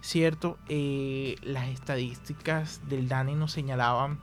[0.00, 0.58] ¿cierto?
[0.68, 4.18] Eh, las estadísticas del DANE nos señalaban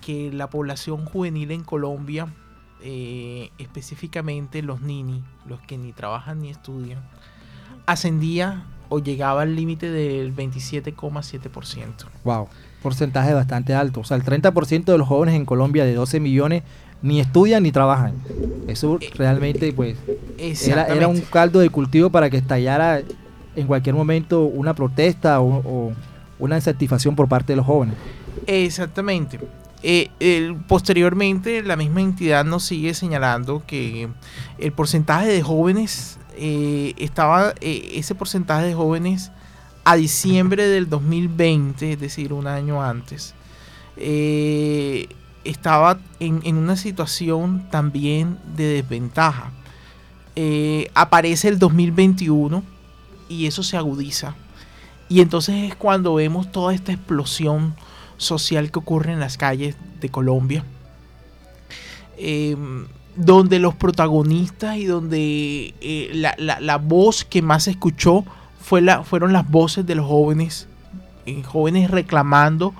[0.00, 2.32] que la población juvenil en Colombia,
[2.80, 7.02] eh, específicamente los nini, los que ni trabajan ni estudian,
[7.86, 12.06] ascendía o llegaba al límite del 27,7%.
[12.24, 12.48] Wow,
[12.84, 14.00] porcentaje bastante alto.
[14.00, 16.62] O sea, el 30% de los jóvenes en Colombia de 12 millones
[17.02, 18.14] ni estudian ni trabajan.
[18.68, 19.96] Eso realmente, pues,
[20.38, 23.00] era, era un caldo de cultivo para que estallara
[23.56, 25.92] en cualquier momento una protesta o, o
[26.38, 27.96] una insatisfacción por parte de los jóvenes.
[28.46, 29.40] Exactamente.
[29.86, 34.08] Eh, posteriormente, la misma entidad nos sigue señalando que
[34.58, 39.30] el porcentaje de jóvenes eh, estaba, eh, ese porcentaje de jóvenes
[39.84, 43.34] a diciembre del 2020, es decir, un año antes,
[43.96, 45.08] eh,
[45.44, 49.52] estaba en, una situación también de desventaja.
[50.36, 52.62] Eh, aparece el 2021
[53.28, 54.34] y eso se agudiza.
[55.08, 57.74] Y entonces es cuando vemos toda esta explosión
[58.16, 60.64] social que ocurre en las calles de Colombia.
[62.16, 68.24] Em, donde los protagonistas y donde eh, la, voz que más se escuchó
[68.64, 70.68] fueron las voces de los jóvenes,
[71.26, 72.74] eh, jóvenes reclamando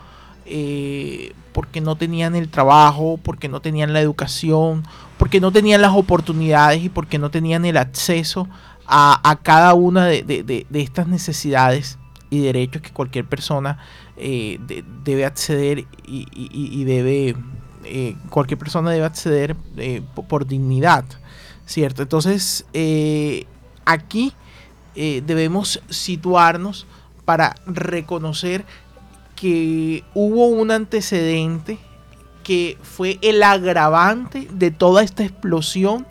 [0.46, 4.84] eh, porque no tenían el trabajo, porque no tenían la educación,
[5.18, 8.48] porque no tenían las oportunidades y porque no tenían el acceso
[8.86, 13.78] a, cada una de, estas necesidades y derechos que cualquier persona
[14.16, 17.34] debe acceder y debe
[17.84, 21.04] eh, cualquier persona debe acceder eh, por, dignidad,
[21.66, 22.02] ¿cierto?
[22.02, 22.64] Entonces,
[24.94, 26.86] eh, debemos situarnos
[27.24, 28.64] para reconocer
[29.36, 31.78] que hubo un antecedente
[32.42, 36.06] que fue el agravante de toda esta explosión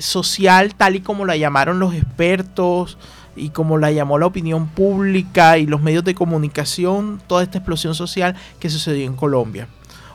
[0.00, 2.98] social, tal y como la llamaron los expertos
[3.36, 7.94] y como la llamó la opinión pública y los medios de comunicación, toda esta explosión
[7.94, 9.68] social que sucedió en Colombia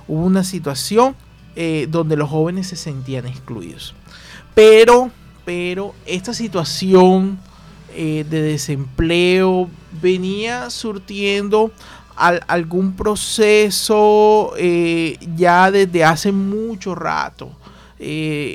[0.07, 1.15] hubo una situación
[1.55, 3.93] eh, donde los jóvenes se sentían excluidos.
[4.53, 5.11] Pero,
[5.45, 7.39] pero esta situación
[7.93, 9.69] eh, de desempleo
[10.01, 11.71] venía surtiendo
[12.17, 17.51] algún proceso eh, ya desde hace mucho rato.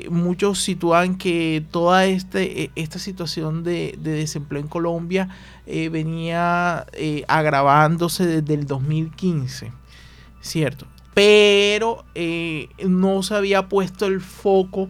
[0.09, 5.29] muchos sitúan que toda este, esta situación de, de, desempleo en Colombia
[5.65, 6.85] venía
[7.27, 9.71] agravándose desde el 2015,
[10.41, 10.87] ¿cierto?
[11.13, 14.89] pero eh, no se había puesto el foco,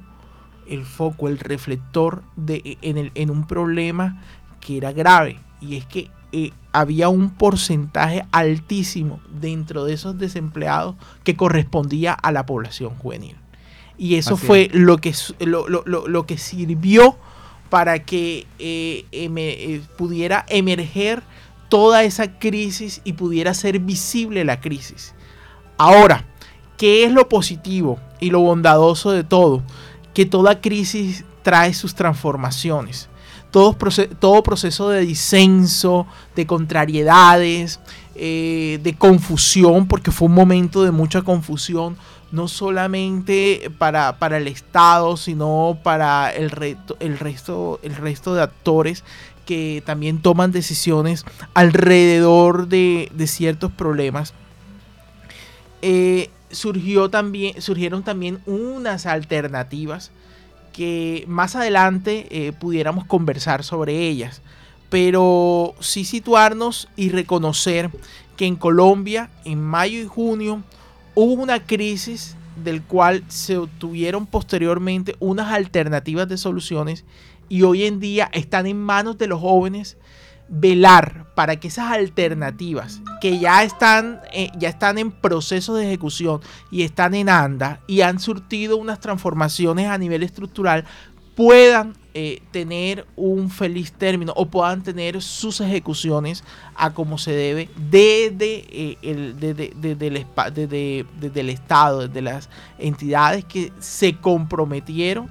[0.71, 4.23] el foco, el reflector de, en, un problema
[4.61, 10.95] que era grave y es que eh, había un porcentaje altísimo dentro de esos desempleados
[11.23, 13.35] que correspondía a la población juvenil.
[13.97, 17.17] Y eso fue lo que, lo, que sirvió
[17.69, 21.21] para que eh, pudiera emerger
[21.69, 25.13] toda esa crisis y pudiera ser visible la crisis.
[25.77, 26.25] Ahora,
[26.77, 29.61] ¿qué es lo positivo y lo bondadoso de todo?
[30.13, 33.09] Que toda crisis trae sus transformaciones.
[33.51, 33.73] Todo,
[34.43, 37.81] proceso de disenso, de contrariedades,
[38.15, 41.97] eh, de confusión, porque fue un momento de mucha confusión,
[42.31, 49.03] no solamente para, el Estado, sino para el, el, resto, el resto de actores
[49.45, 54.33] que también toman decisiones alrededor de, de ciertos problemas.
[55.81, 60.11] Eh, surgió también, surgieron también unas alternativas
[60.73, 64.41] que más adelante eh, pudiéramos conversar sobre ellas.
[64.89, 67.89] Pero sí situarnos y reconocer
[68.35, 70.63] que en Colombia, en mayo y junio,
[71.15, 77.05] hubo una crisis del cual se obtuvieron posteriormente unas alternativas de soluciones
[77.49, 79.97] y hoy en día están en manos de los jóvenes
[80.51, 86.41] velar para que esas alternativas que ya están, eh, ya están en proceso de ejecución
[86.69, 90.85] y están en anda y han surtido unas transformaciones a nivel estructural
[91.35, 96.43] puedan eh, tener un feliz término o puedan tener sus ejecuciones
[96.75, 103.71] a como se debe desde, eh, el, desde, desde el Estado, desde las entidades que
[103.79, 105.29] se comprometieron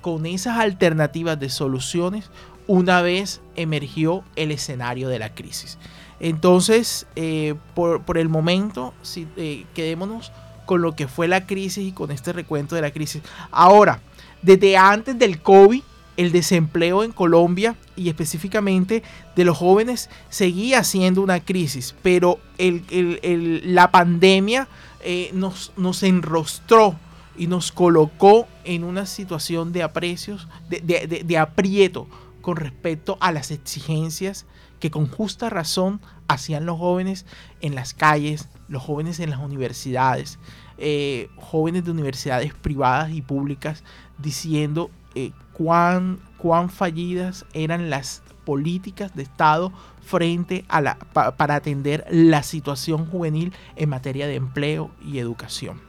[0.00, 2.30] con esas alternativas de soluciones
[2.66, 5.78] una vez emergió el escenario de la crisis.
[6.20, 8.94] Entonces, eh, por, el momento,
[9.36, 10.32] eh, quedémonos
[10.64, 13.22] con lo que fue la crisis y con este recuento de la crisis.
[13.50, 14.00] Ahora,
[14.40, 15.82] desde antes del COVID,
[16.16, 19.02] el desempleo en Colombia y específicamente
[19.34, 24.68] de los jóvenes seguía siendo una crisis, pero la pandemia
[25.00, 26.94] eh, nos, nos enrostró
[27.36, 32.06] y nos colocó en una situación de aprecios, de aprieto
[32.44, 34.44] con respecto a las exigencias
[34.78, 37.24] que con justa razón hacían los jóvenes
[37.62, 40.38] en las calles, los jóvenes en las universidades,
[40.76, 43.82] eh, jóvenes de universidades privadas y públicas,
[44.18, 52.04] diciendo eh, cuán, cuán fallidas eran las políticas de Estado frente a la, para atender
[52.10, 55.80] la situación juvenil en materia de empleo y educación.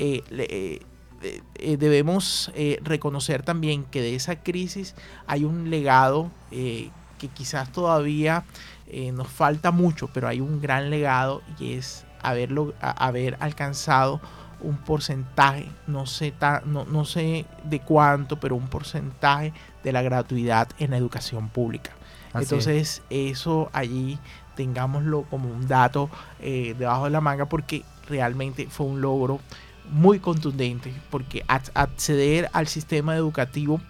[0.00, 0.80] Eh,
[1.26, 4.94] eh, eh, debemos eh, reconocer también que de esa crisis
[5.26, 8.44] hay un legado que quizás todavía
[9.12, 14.20] nos falta mucho, pero hay un gran legado y es haberlo, haber alcanzado
[14.60, 16.32] un porcentaje, no sé,
[16.64, 19.52] no, no sé de cuánto, pero un porcentaje
[19.82, 21.90] de la gratuidad en la educación pública.
[22.34, 24.18] Entonces, eso allí
[24.56, 26.10] tengámoslo como un dato
[26.40, 29.38] eh, debajo de la manga porque realmente fue un logro
[29.90, 33.80] muy contundente porque acceder al sistema educativo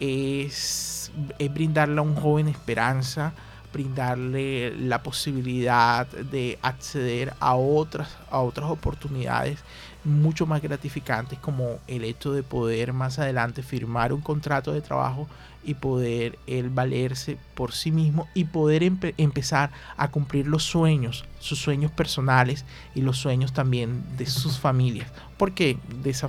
[0.00, 3.32] es, es brindarle a un joven esperanza,
[3.72, 9.58] brindarle la posibilidad de acceder a otras, a otras oportunidades
[10.04, 15.26] mucho más gratificantes como el hecho de poder más adelante firmar un contrato de trabajo
[15.64, 16.38] y poder
[16.70, 23.02] valerse por sí mismo y poder empezar a cumplir los sueños, sus sueños personales y
[23.02, 25.10] los sueños también de sus familias.
[25.36, 25.78] Porque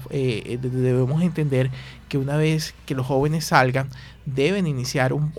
[0.10, 1.72] eh, debemos entender
[2.10, 3.90] que una vez que los jóvenes salgan,
[4.26, 5.32] deben iniciar un,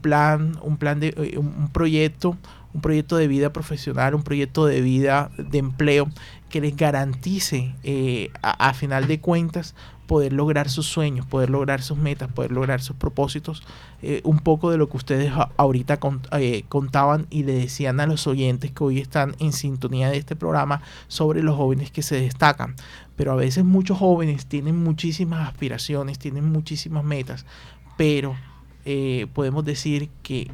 [0.00, 2.36] plan, un plan de eh, un proyecto,
[2.72, 6.08] un proyecto de vida profesional, un proyecto de vida de empleo
[6.50, 9.74] que les garantice eh, a, final de cuentas
[10.10, 13.62] poder lograr sus sueños, poder lograr sus metas, poder lograr sus propósitos.
[14.02, 16.00] Eh, un poco de lo que ustedes ahorita
[16.32, 20.34] eh, contaban y le decían a los oyentes que hoy están en sintonía de este
[20.34, 22.74] programa sobre los jóvenes que se destacan.
[23.14, 27.46] Pero a veces muchos jóvenes tienen muchísimas aspiraciones, tienen muchísimas metas,
[27.96, 28.34] pero
[29.32, 30.50] podemos decir que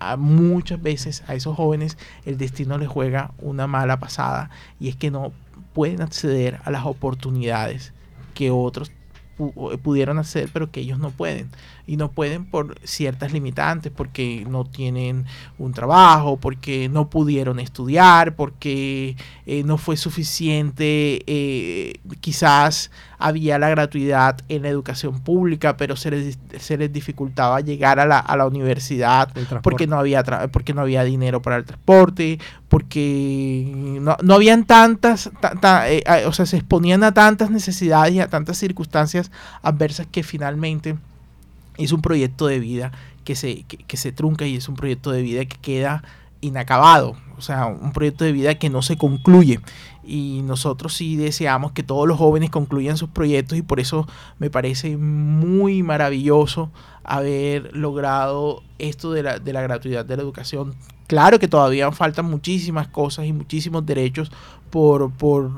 [0.00, 4.96] a, muchas veces a esos jóvenes el destino les juega una mala pasada y es
[4.96, 5.30] que no
[5.72, 7.92] pueden acceder a las oportunidades
[8.38, 8.92] que otros
[9.82, 11.48] pudieron hacer pero que ellos no pueden
[11.88, 15.24] y no pueden por ciertas limitantes, porque no tienen
[15.58, 19.16] un trabajo, porque no pudieron estudiar, porque
[19.46, 26.10] eh, no fue suficiente, eh, quizás había la gratuidad en la educación pública, pero se
[26.10, 29.32] les, se les dificultaba llegar a la, a la universidad
[29.62, 30.22] porque no, había
[30.52, 33.72] porque no había dinero para el transporte, porque
[34.02, 35.30] no, no habían tantas,
[35.86, 39.30] eh, o sea, se exponían a tantas necesidades y a tantas circunstancias
[39.62, 40.98] adversas que finalmente
[41.78, 42.92] es un proyecto de vida
[43.24, 46.02] que se, que, se trunca y es un proyecto de vida que queda
[46.40, 49.60] inacabado, o sea, un proyecto de vida que no se concluye.
[50.04, 54.06] Y nosotros sí deseamos que todos los jóvenes concluyan sus proyectos y por eso
[54.38, 56.70] me parece muy maravilloso
[57.04, 60.74] haber logrado esto de la, de la gratuidad de la educación.
[61.06, 64.30] Claro que todavía faltan muchísimas cosas y muchísimos derechos
[64.70, 65.50] por, por,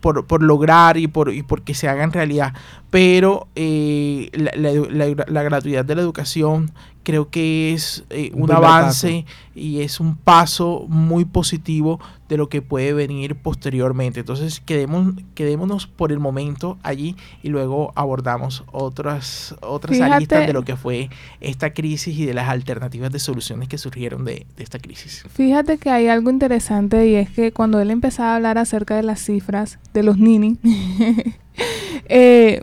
[0.00, 2.54] por, por lograr y por, y por que se hagan realidad,
[2.90, 9.24] pero eh, la, la, la, gratuidad de la educación creo que es eh, un, avance
[9.54, 14.20] y es un paso muy positivo de lo que puede venir posteriormente.
[14.20, 20.64] Entonces quedemos, quedémonos por el momento allí y luego abordamos otras, otras aristas de lo
[20.64, 21.08] que fue
[21.40, 25.24] esta crisis y de las alternativas de soluciones que surgieron de, de esta crisis.
[25.32, 29.02] Fíjate que hay algo interesante y es que cuando él empezaba a hablar acerca de
[29.02, 30.56] las cifras de los nini,
[32.08, 32.62] eh,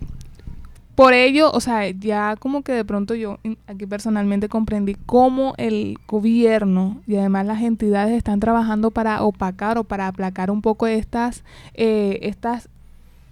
[0.95, 5.97] por ello, o sea, ya como que de pronto yo aquí personalmente comprendí cómo el
[6.07, 11.43] gobierno y además las entidades están trabajando para opacar o para aplacar un poco estas,
[11.73, 12.69] eh, estas,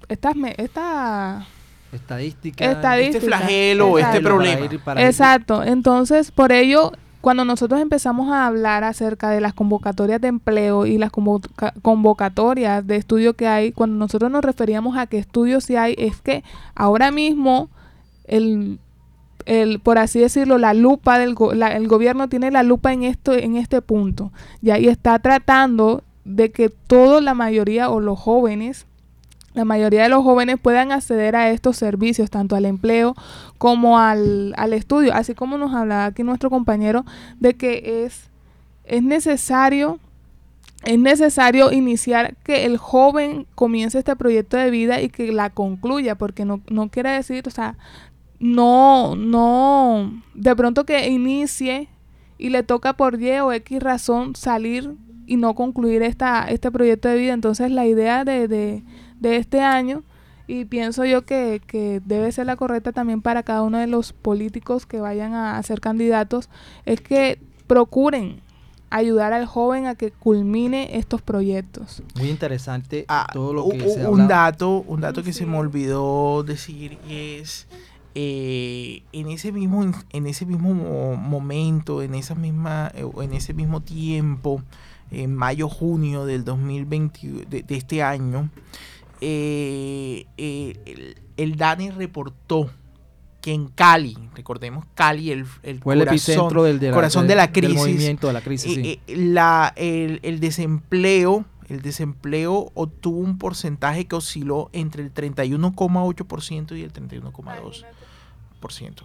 [0.10, 1.48] estas, esta
[1.94, 4.68] estadística, este flagelo este problema.
[4.98, 5.64] Exacto.
[5.64, 6.92] Entonces, por ello
[7.24, 11.10] cuando nosotros empezamos a hablar acerca de las convocatorias de empleo y las
[11.82, 16.20] convocatorias de estudio que hay, cuando nosotros nos referíamos a qué estudios sí hay, es
[16.20, 16.44] que
[16.76, 17.70] ahora mismo
[18.26, 18.78] el,
[19.46, 21.38] el por así decirlo, la lupa del
[21.72, 26.52] el gobierno tiene la lupa en esto en este punto, ya y está tratando de
[26.52, 28.86] que toda la mayoría o los jóvenes
[29.54, 33.16] la mayoría de los jóvenes puedan acceder a estos servicios, tanto al empleo
[33.58, 37.06] como al, estudio, así como nos hablaba aquí nuestro compañero
[37.40, 38.30] de que es,
[38.86, 40.00] es necesario
[40.86, 46.16] es necesario iniciar que el joven comience este proyecto de vida y que la concluya,
[46.16, 47.78] porque no, no quiere decir, o sea,
[48.40, 51.88] no, no, de pronto que inicie
[52.38, 54.94] y le toca por Y o X razón salir
[55.26, 57.34] y no concluir esta, este proyecto de vida.
[57.34, 58.84] Entonces la idea de, de
[59.26, 60.04] este año
[60.48, 64.14] y pienso yo que, que, debe ser la correcta también para cada uno de los
[64.14, 66.50] políticos que vayan a, ser candidatos,
[66.86, 68.42] es que procuren
[68.90, 72.04] ayudar al joven a que culmine estos proyectos.
[72.16, 76.44] Muy interesante ah, todo lo que se un dato, un dato que se me olvidó
[76.44, 77.68] decir es
[78.14, 80.76] eh, en ese mismo en ese mismo
[81.16, 84.62] momento, en esa misma en ese mismo tiempo,
[85.10, 88.50] en mayo junio del 2020 de este año
[89.26, 92.70] eh, eh, el, DANE reportó
[93.40, 96.50] que en Cali, recordemos Cali, el, el corazón,
[96.80, 103.20] del, corazón de la crisis, movimiento de la crisis, eh, el, desempleo, el desempleo obtuvo
[103.20, 107.86] un porcentaje que osciló entre el 31,8% y el 31,2%.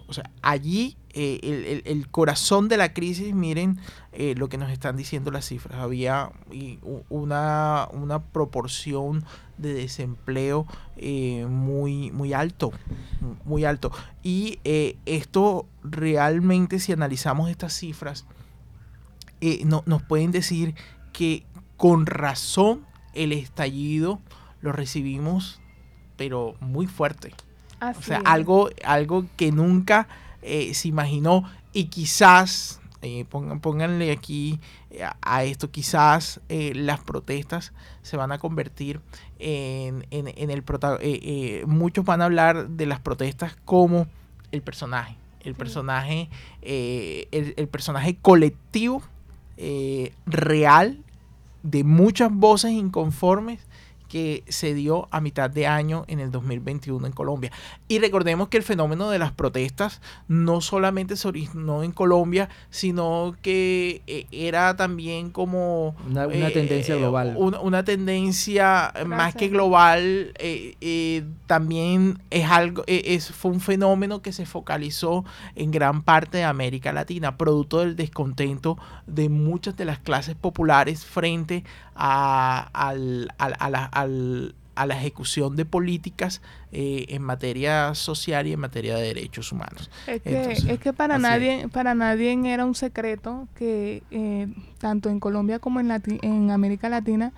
[0.07, 3.79] O sea, allí eh, el, corazón de la crisis, miren
[4.13, 5.79] eh, lo que nos están diciendo las cifras.
[5.79, 6.31] Había
[7.09, 9.25] una, una proporción
[9.57, 10.65] de desempleo
[10.97, 12.71] eh, muy, muy alto,
[13.43, 13.91] muy alto.
[14.23, 14.59] Y
[15.05, 18.25] esto realmente, si analizamos estas cifras,
[19.65, 20.75] no, nos pueden decir
[21.11, 21.45] que
[21.75, 24.21] con razón el estallido
[24.61, 25.59] lo recibimos,
[26.15, 27.33] pero muy fuerte
[27.81, 30.07] o sea, algo, algo que nunca
[30.41, 31.43] eh, se imaginó.
[31.73, 34.59] Y quizás, eh, pónganle aquí
[34.91, 39.01] eh, a, esto, quizás las protestas se van a convertir
[39.37, 41.67] en, en, el protagonista.
[41.67, 44.07] muchos van a hablar de las protestas como
[44.51, 46.29] el personaje, el personaje,
[46.61, 49.03] el, el, personaje colectivo
[50.25, 51.03] real
[51.61, 53.59] de muchas voces inconformes
[54.09, 57.51] que se dio a mitad de año en el 2021 en Colombia.
[57.87, 63.35] Y recordemos que el fenómeno de las protestas no solamente se originó en Colombia, sino
[63.41, 65.95] que eh, era también como...
[66.09, 67.35] Una, eh, tendencia global.
[67.37, 74.45] Una, tendencia más que global, eh, también es algo, es, fue un fenómeno que se
[74.45, 75.23] focalizó
[75.55, 81.05] en gran parte de América Latina, producto del descontento de muchas de las clases populares
[81.05, 81.63] frente
[81.95, 86.41] a, a la ejecución de políticas
[86.71, 89.89] eh, en materia social y en materia de derechos humanos.
[90.07, 94.47] Es que, es que para nadie para nadie era un secreto que eh,
[94.77, 95.91] tanto en Colombia como en,
[96.21, 97.33] en América Latina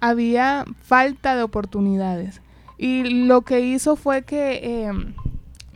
[0.00, 2.40] había falta de oportunidades.
[2.78, 4.92] Y lo que hizo fue que eh,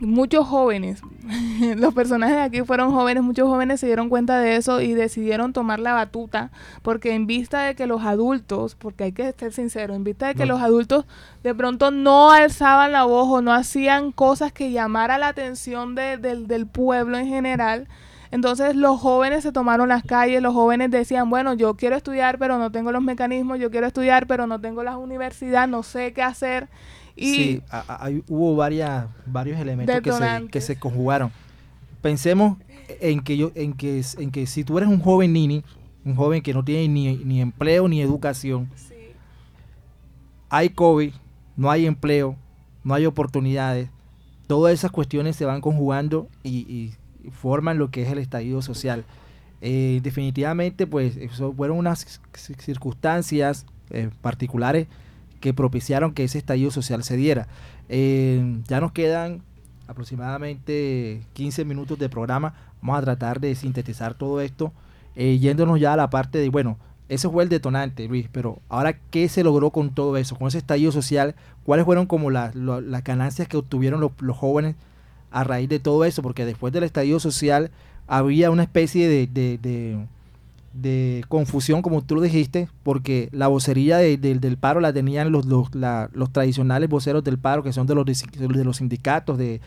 [0.01, 1.01] muchos jóvenes,
[1.77, 5.53] los personajes de aquí fueron jóvenes, muchos jóvenes se dieron cuenta de eso y decidieron
[5.53, 9.93] tomar la batuta, porque en vista de que los adultos, porque hay que ser sincero,
[9.93, 11.05] en vista de que los adultos
[11.43, 16.67] de pronto no alzaban la voz o no hacían cosas que llamara la atención del
[16.67, 17.87] pueblo en general,
[18.31, 22.57] entonces los jóvenes se tomaron las calles, los jóvenes decían, bueno, yo quiero estudiar, pero
[22.57, 26.23] no tengo los mecanismos, yo quiero estudiar, pero no tengo la universidad, no sé qué
[26.23, 26.69] hacer
[27.17, 27.61] sí,
[28.27, 31.31] hubo varias, varios elementos que se, que se, conjugaron.
[32.01, 32.57] Pensemos
[32.99, 35.63] en que, yo, en, que, en que si tú eres un joven nini,
[36.03, 38.69] un joven que no tiene ni, empleo ni educación,
[40.49, 41.13] hay COVID,
[41.55, 42.35] no hay empleo,
[42.83, 43.89] no hay oportunidades,
[44.47, 46.91] todas esas cuestiones se van conjugando y,
[47.33, 49.05] forman lo que es el estallido social.
[49.61, 54.87] Eh, definitivamente, pues, eso fueron unas circunstancias eh, particulares
[55.41, 57.47] que propiciaron que ese estallido social se diera.
[57.89, 59.41] Eh, ya nos quedan
[59.87, 62.53] aproximadamente 15 minutos de programa.
[62.81, 64.71] Vamos a tratar de sintetizar todo esto,
[65.15, 66.77] eh, yéndonos ya a la parte de, bueno,
[67.09, 70.59] ese fue el detonante, Luis, pero ahora, ¿qué se logró con todo eso, con ese
[70.59, 71.35] estallido social?
[71.65, 72.53] ¿Cuáles fueron como las
[73.03, 74.75] ganancias que obtuvieron los, jóvenes
[75.29, 76.21] a raíz de todo eso?
[76.21, 77.69] Porque después del estallido social
[78.07, 80.07] había una especie de de
[81.27, 86.31] confusión, como tú lo dijiste, porque la vocería del paro la tenían los, los, los,
[86.31, 89.61] tradicionales voceros del paro, que son de los, de los sindicatos de,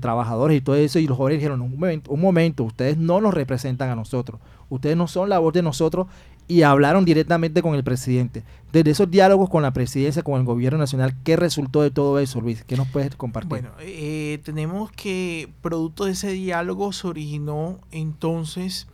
[0.00, 3.34] trabajadores y todo eso, y los jóvenes dijeron, un momento, un momento, ustedes no nos
[3.34, 4.40] representan a nosotros,
[4.70, 6.06] ustedes no son la voz de nosotros,
[6.46, 8.42] y hablaron directamente con el presidente.
[8.72, 12.40] Desde esos diálogos con la presidencia, con el gobierno nacional, ¿qué resultó de todo eso,
[12.40, 12.64] Luis?
[12.64, 13.48] ¿Qué nos puedes compartir?
[13.48, 18.88] Bueno, eh, tenemos que, producto de ese diálogo, se originó entonces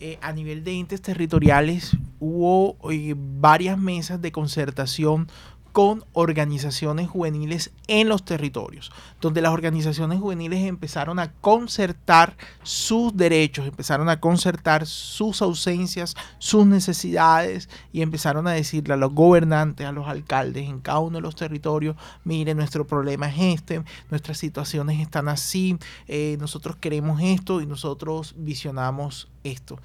[0.00, 5.28] eh, a nivel de entes territoriales hubo eh, varias mesas de concertación
[5.76, 13.66] con organizaciones juveniles en los territorios, donde las organizaciones juveniles empezaron a concertar sus derechos,
[13.66, 19.92] empezaron a concertar sus ausencias, sus necesidades y empezaron a decirle a los gobernantes, a
[19.92, 24.98] los alcaldes en cada uno de los territorios, mire, nuestro problema es este, nuestras situaciones
[24.98, 25.76] están así,
[26.08, 29.78] eh, nosotros queremos esto y nosotros visionamos esto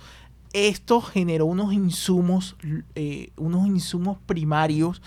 [0.53, 2.57] esto generó unos insumos,
[2.95, 5.01] eh, unos insumos primarios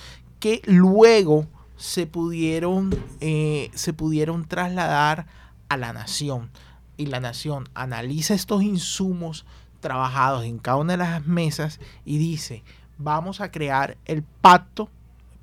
[0.44, 1.46] que luego
[1.78, 5.24] se pudieron, eh, se pudieron trasladar
[5.70, 6.50] a la nación.
[6.98, 9.46] Y la nación analiza estos insumos
[9.80, 12.62] trabajados en cada una de las mesas y dice,
[12.98, 14.90] vamos a crear el pacto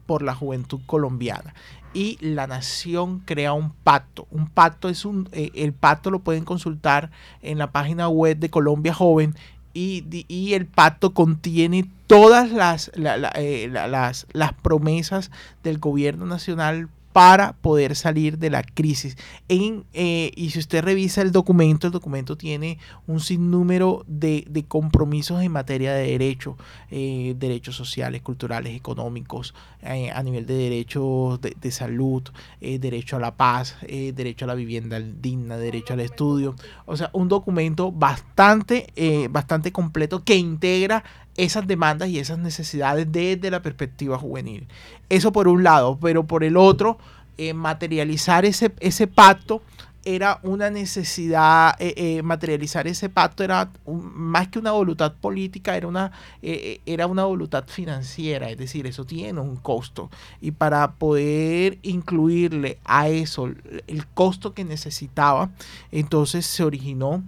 [0.05, 1.55] por la juventud colombiana.
[1.95, 4.27] Y la nación crea un pacto.
[4.29, 7.09] Un pacto es un, eh, el pacto lo pueden consultar
[7.41, 9.33] en la página web de Colombia Joven
[9.73, 12.91] y, el pacto contiene todas las,
[13.35, 15.31] eh, las, las promesas
[15.63, 19.17] del gobierno nacional para poder salir de la crisis.
[19.49, 25.41] Eh, y si usted revisa el documento, el documento tiene un sinnúmero de, de compromisos
[25.41, 26.57] en materia de derecho,
[26.89, 32.23] eh, derechos sociales, culturales, económicos, eh, a nivel de derechos de, de salud,
[32.59, 36.55] derecho a la paz, derecho a la vivienda digna, derecho al estudio.
[36.85, 41.03] O sea, un documento bastante, bastante completo que integra
[41.41, 44.67] esas demandas y esas necesidades desde la perspectiva juvenil.
[45.09, 46.99] Eso por un lado, pero por el otro,
[47.39, 49.63] eh, materializar ese, ese pacto
[50.05, 55.87] era una necesidad, eh, eh, materializar ese pacto era más que una voluntad política, era
[55.87, 56.11] una,
[56.41, 60.11] era una voluntad financiera, es decir, eso tiene un costo.
[60.41, 65.49] Y para poder incluirle a eso el costo que necesitaba,
[65.91, 67.23] entonces se originó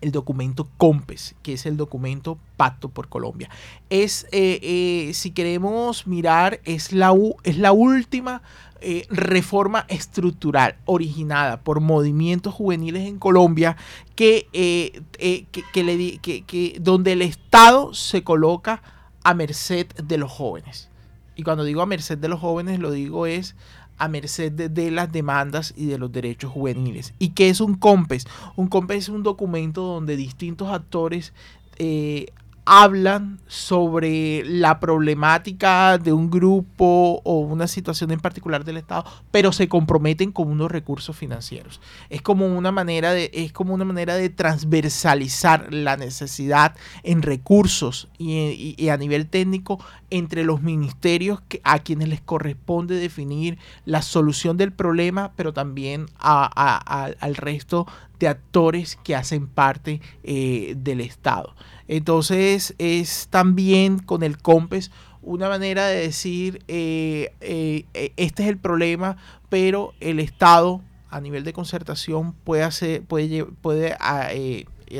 [0.00, 3.50] el documento COMPES, que es el documento Pacto por Colombia.
[3.90, 7.12] Es, eh, eh, si queremos mirar, es la,
[7.44, 8.42] es la última
[8.80, 13.76] eh, reforma estructural originada por movimientos juveniles en Colombia
[14.14, 18.82] que, que, que, donde el Estado se coloca
[19.24, 20.90] a merced de los jóvenes.
[21.34, 23.54] Y cuando digo a merced de los jóvenes, lo digo es
[23.98, 27.14] a merced de, las demandas y de los derechos juveniles.
[27.18, 28.26] ¿Y qué es un COMPES?
[28.56, 31.32] Un COMPES es un documento donde distintos actores
[31.78, 32.26] eh,
[32.70, 39.52] hablan sobre la problemática de un grupo o una situación en particular del Estado, pero
[39.52, 41.80] se comprometen con unos recursos financieros.
[42.10, 48.08] Es como una manera de, es como una manera de transversalizar la necesidad en recursos
[48.18, 54.58] y, a nivel técnico entre los ministerios que, a quienes les corresponde definir la solución
[54.58, 57.86] del problema, pero también al resto
[58.18, 61.54] de actores que hacen parte eh, del Estado.
[61.88, 64.90] Entonces es también con el COMPES
[65.22, 69.16] una manera de decir, eh, eh, este es el problema,
[69.48, 70.80] pero el Estado
[71.10, 74.28] a nivel de concertación puede, hacer, puede, puede ah,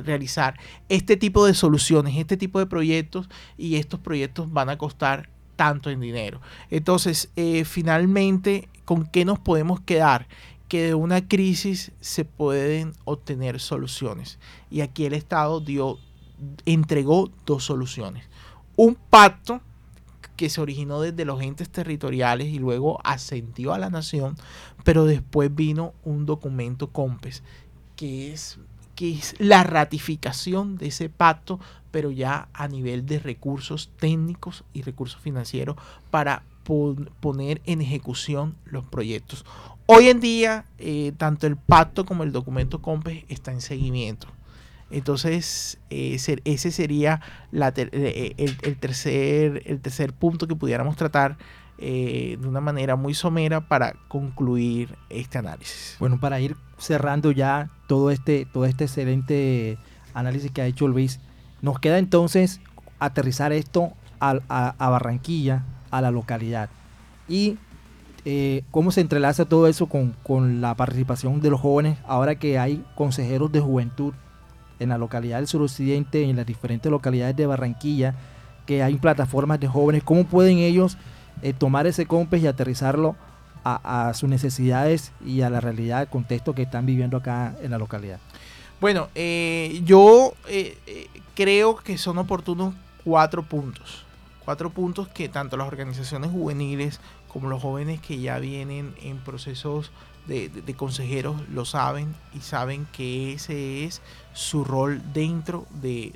[0.05, 0.59] realizar
[0.89, 5.91] este tipo de soluciones, este tipo de proyectos y estos proyectos van a costar tanto
[5.91, 6.41] en dinero.
[6.71, 7.31] Entonces,
[7.65, 10.27] finalmente, ¿con qué nos podemos quedar?
[10.69, 14.39] que de una crisis se pueden obtener soluciones.
[14.71, 15.99] Y aquí el Estado dio,
[16.67, 18.25] entregó dos soluciones.
[18.77, 19.61] Un pacto
[20.37, 24.37] que se originó desde los entes territoriales y luego ascendió a la nación,
[24.85, 27.43] pero después vino un documento COMPES,
[27.97, 28.59] que es,
[28.95, 31.59] que es la ratificación de ese pacto,
[31.91, 35.77] pero ya a nivel de recursos técnicos y recursos financieros
[36.11, 36.45] para
[37.21, 39.45] poner en ejecución los proyectos.
[39.87, 44.29] Hoy en día, eh, tanto el pacto como el documento COMPES está en seguimiento.
[44.91, 47.21] Entonces, eh, ese sería
[47.53, 51.37] eh, el, tercer, el tercer punto que pudiéramos tratar
[51.79, 55.97] de una manera muy somera para concluir este análisis.
[56.01, 59.79] Bueno, para ir cerrando ya todo este, todo este excelente
[60.13, 61.21] análisis que ha hecho Luis,
[61.63, 62.61] nos queda entonces
[62.99, 66.69] aterrizar esto a, a Barranquilla, a la localidad.
[67.29, 67.59] Y
[68.25, 72.85] eh, cómo se entrelaza todo eso con, la participación de los jóvenes ahora que hay
[72.95, 74.13] consejeros de juventud
[74.79, 78.15] en la localidad del suroccidente, en las diferentes localidades de Barranquilla,
[78.67, 80.99] que hay plataformas de jóvenes, cómo pueden ellos
[81.43, 83.17] eh, tomar ese COMPES y aterrizarlo
[83.65, 87.77] a, sus necesidades y a la realidad, el contexto que están viviendo acá en la
[87.77, 88.19] localidad.
[88.81, 90.33] Bueno, eh, yo
[91.35, 92.75] creo que son oportunos
[93.05, 94.05] cuatro puntos.
[94.45, 99.91] Cuatro puntos que tanto las organizaciones juveniles como los jóvenes que ya vienen en procesos
[100.29, 104.03] de, consejeros lo saben y saben que ese es
[104.35, 106.13] su rol dentro de,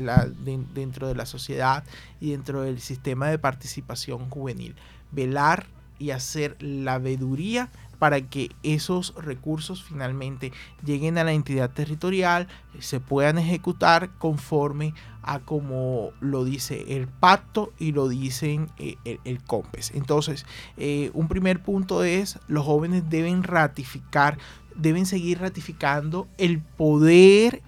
[0.00, 0.26] la,
[0.72, 1.84] dentro de la sociedad
[2.20, 4.76] y dentro del sistema de participación juvenil.
[5.10, 5.66] Velar
[5.98, 7.68] y hacer la veduría
[8.00, 12.48] para que esos recursos finalmente lleguen a la entidad territorial,
[12.78, 19.42] se puedan ejecutar conforme a como lo dice el pacto y lo dicen eh, el,
[19.42, 19.92] COMPES.
[19.94, 20.46] Entonces,
[20.78, 24.38] eh, un primer punto es, los jóvenes deben ratificar,
[24.76, 27.60] deben seguir ratificando el poder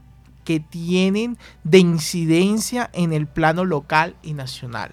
[0.45, 4.93] que tienen de incidencia en el plano local y nacional.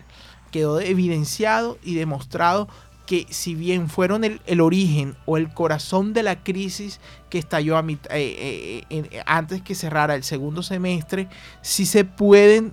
[0.52, 2.68] Quedó evidenciado y demostrado
[3.10, 7.00] que si bien fueron el, origen o el corazón de la crisis
[7.32, 11.28] que estalló a eh, eh, eh, antes que cerrara el segundo semestre,
[11.64, 12.72] sí se pueden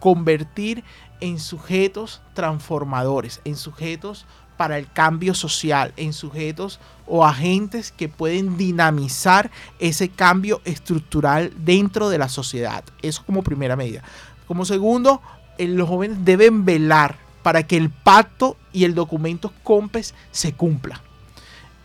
[0.00, 0.82] convertir
[1.20, 8.56] en sujetos transformadores, en sujetos para el cambio social, en sujetos o agentes que pueden
[8.56, 12.82] dinamizar ese cambio estructural dentro de la sociedad.
[13.00, 14.02] Eso como primera medida.
[14.48, 15.22] Como segundo,
[15.56, 21.02] los jóvenes deben velar para que el pacto y el documento COMPES se cumpla.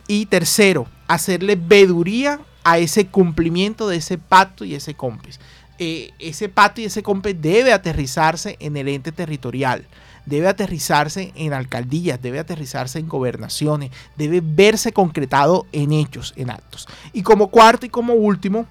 [0.08, 5.40] Y tercero, hacerle veduría a ese cumplimiento de ese pacto y ese COMPES.
[5.80, 9.86] Eh, ese pacto y ese COMPES debe aterrizarse en el ente territorial,
[10.26, 16.88] debe aterrizarse en alcaldías, debe aterrizarse en gobernaciones, debe verse concretado en hechos, en actos.
[17.14, 18.66] Y como cuarto y como último,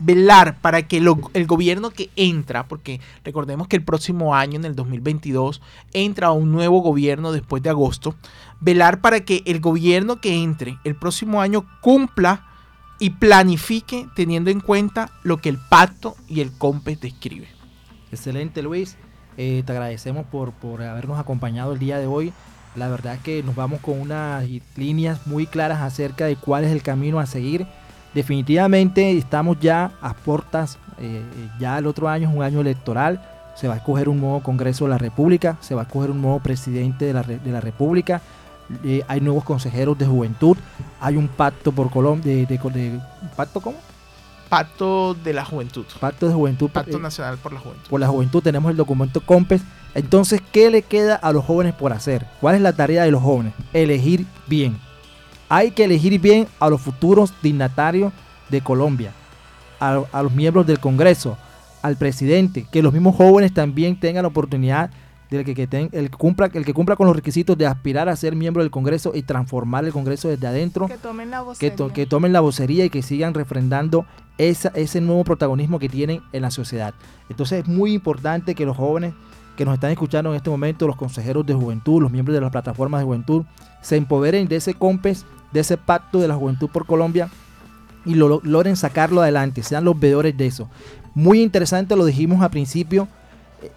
[0.00, 4.74] velar para que el gobierno que entra, porque recordemos que el próximo año, en el
[4.74, 5.60] 2022,
[5.92, 8.14] entra un nuevo gobierno después de agosto,
[8.60, 12.46] velar para que el gobierno que entre el próximo año cumpla
[12.98, 17.48] y planifique teniendo en cuenta lo que el pacto y el COMPES describe.
[18.10, 18.96] Excelente Luis,
[19.36, 22.32] eh, te agradecemos por, por habernos acompañado el día de hoy.
[22.74, 24.44] La verdad que nos vamos con unas
[24.76, 27.66] líneas muy claras acerca de cuál es el camino a seguir
[28.14, 31.22] definitivamente estamos ya a puertas, eh,
[31.58, 33.20] ya el otro año es un año electoral,
[33.54, 36.22] se va a escoger un nuevo Congreso de la República, se va a escoger un
[36.22, 38.20] nuevo presidente de la, de la República,
[38.84, 40.56] eh, hay nuevos consejeros de juventud,
[41.00, 43.00] hay un pacto por Colombia, de, de,
[43.36, 43.78] ¿pacto cómo?
[44.48, 45.86] Pacto de la Juventud.
[46.00, 46.70] Pacto de Juventud.
[46.70, 47.88] Pacto eh, Nacional por la Juventud.
[47.88, 49.62] Por la Juventud tenemos el documento COMPES.
[49.94, 52.26] Entonces, ¿qué le queda a los jóvenes por hacer?
[52.40, 53.52] ¿Cuál es la tarea de los jóvenes?
[53.72, 54.76] Elegir bien
[55.50, 58.12] hay que elegir bien a los futuros dignatarios
[58.48, 59.12] de Colombia,
[59.80, 61.36] a, los miembros del Congreso,
[61.82, 64.90] al presidente, que los mismos jóvenes también tengan la oportunidad
[65.28, 68.62] de que, el, cumpla, el que cumpla con los requisitos de aspirar a ser miembro
[68.62, 70.86] del Congreso y transformar el Congreso desde adentro.
[70.86, 71.76] Que tomen la vocería.
[71.92, 74.06] Que, tomen la vocería y que sigan refrendando
[74.38, 76.94] ese nuevo protagonismo que tienen en la sociedad.
[77.28, 79.14] Entonces es muy importante que los jóvenes
[79.56, 82.50] que nos están escuchando en este momento, los consejeros de juventud, los miembros de las
[82.50, 83.44] plataformas de juventud,
[83.82, 87.28] se empoderen de ese COMPES de ese pacto de la juventud por Colombia
[88.04, 90.68] y lo, logren sacarlo adelante, sean los veedores de eso.
[91.14, 93.08] Muy interesante, lo dijimos al principio,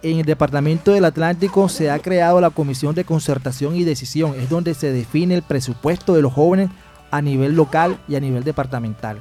[0.02, 4.48] en el Departamento del Atlántico se ha creado la Comisión de Concertación y Decisión, es
[4.48, 6.70] donde se define el presupuesto de los jóvenes
[7.10, 9.20] a nivel local y a nivel departamental.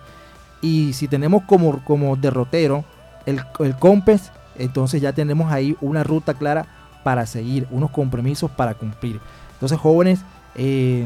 [0.61, 2.85] Y si tenemos como, como derrotero
[3.25, 6.65] el, el COMPES, entonces ya tenemos ahí una ruta clara
[7.03, 9.19] para seguir, unos compromisos para cumplir.
[9.53, 10.21] Entonces jóvenes,
[10.55, 11.05] eh,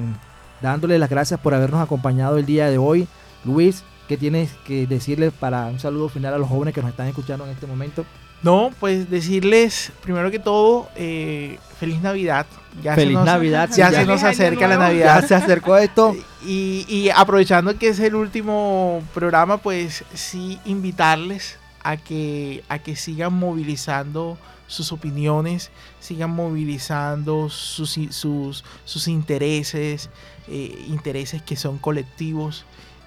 [0.62, 3.08] dándole las gracias por habernos acompañado el día de hoy.
[3.44, 7.08] Luis, ¿qué tienes que decirles para un saludo final a los jóvenes que nos están
[7.08, 8.06] escuchando en este momento?
[8.44, 12.46] No, pues decirles, primero que todo, eh, feliz Navidad.
[12.84, 13.70] Ya feliz Navidad.
[13.76, 15.22] Ya, se nos acerca la Navidad.
[15.22, 16.16] Ya se acercó esto.
[16.46, 22.96] Y, y, aprovechando que es el último programa, pues sí invitarles a que, a que
[22.96, 24.38] sigan movilizando
[24.68, 30.10] sus opiniones, sigan movilizando sus, sus, sus intereses,
[30.48, 32.66] eh, intereses que son colectivos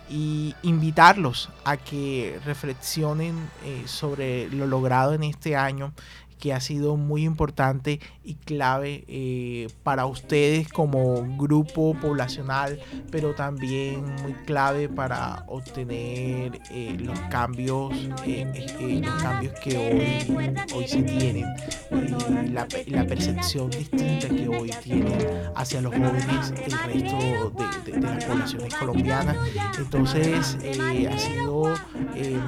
[0.08, 5.92] y invitarlos a que reflexionen eh, sobre lo logrado en este año
[6.40, 12.80] que ha sido muy importante y clave eh, para ustedes como grupo poblacional,
[13.10, 17.92] pero también muy clave para obtener eh, los cambios,
[18.24, 21.46] eh, los cambios que hoy, hoy se tienen,
[22.52, 25.18] la, la, percepción distinta que hoy tienen
[25.54, 27.52] hacia los jóvenes el resto
[27.84, 29.36] de, de las poblaciones colombianas.
[29.78, 30.56] Entonces
[31.10, 31.74] ha sido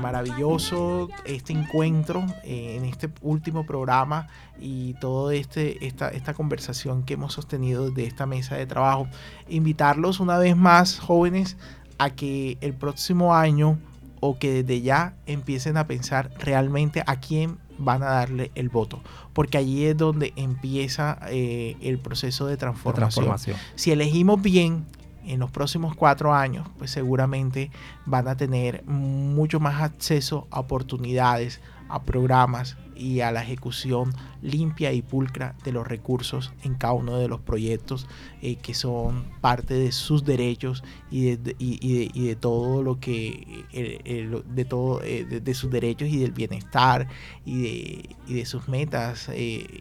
[0.01, 4.29] maravilloso este encuentro en este último programa programa
[4.61, 9.09] y toda este, esta, esta conversación que hemos sostenido de esta mesa de trabajo.
[9.49, 11.57] Invitarlos una vez más, jóvenes,
[11.99, 13.79] a que el próximo año
[14.21, 19.03] o que desde ya empiecen a pensar realmente a quién van a darle el voto,
[19.33, 23.25] porque allí es donde empieza eh, el proceso de transformación.
[23.25, 23.57] transformación.
[23.75, 24.85] Si elegimos bien
[25.27, 27.71] en los próximos cuatro años, pues seguramente
[28.07, 34.93] van a tener mucho más acceso a oportunidades, a programas, y a la ejecución limpia
[34.93, 38.07] y pulcra de los recursos en cada uno de los proyectos
[38.41, 44.41] eh, que son parte de sus derechos y de, y, de, todo lo que eh,
[44.47, 47.09] de todo eh, de, sus derechos y del bienestar
[47.45, 49.29] y de, y de sus metas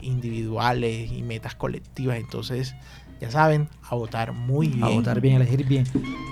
[0.02, 2.18] individuales y metas colectivas.
[2.18, 2.76] Entonces
[3.22, 4.84] ya saben, a votar muy bien.
[4.84, 5.86] A votar bien, elegir bien.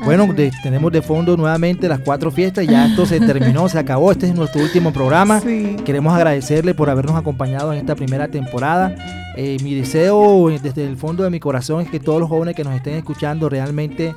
[0.03, 0.27] Bueno,
[0.63, 4.33] tenemos de fondo nuevamente las cuatro fiestas, ya esto se terminó, se acabó, este es
[4.33, 5.39] nuestro último programa.
[5.85, 8.95] Queremos agradecerle por habernos acompañado en esta primera temporada.
[9.37, 12.63] Eh, mi deseo desde el fondo de mi corazón es que todos los jóvenes que
[12.63, 14.15] nos estén escuchando realmente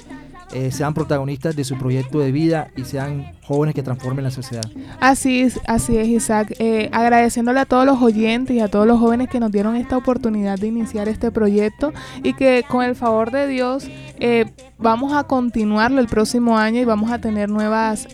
[0.52, 4.64] eh, sean protagonistas de su proyecto de vida y sean jóvenes que transformen la sociedad.
[5.00, 6.54] Así es, así es Isaac.
[6.58, 9.96] Eh, agradeciéndole a todos los oyentes y a todos los jóvenes que nos dieron esta
[9.96, 11.92] oportunidad de iniciar este proyecto
[12.22, 13.88] y que con el favor de Dios
[14.20, 14.46] eh,
[14.78, 18.06] vamos a continuarlo el próximo año y vamos a tener nuevas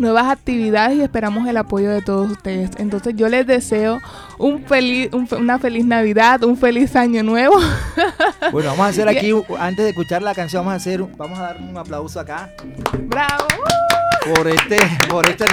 [0.00, 2.70] nuevas actividades y esperamos el apoyo de todos ustedes.
[2.78, 4.00] Entonces yo les deseo
[4.38, 7.56] un feliz, una feliz Navidad, un feliz año nuevo.
[8.52, 11.42] Bueno, vamos a hacer aquí, antes de escuchar la canción, vamos a hacer, vamos a
[11.42, 12.50] dar un aplauso acá.
[13.06, 13.44] ¡Bravo!
[14.24, 15.46] Por este, por esta,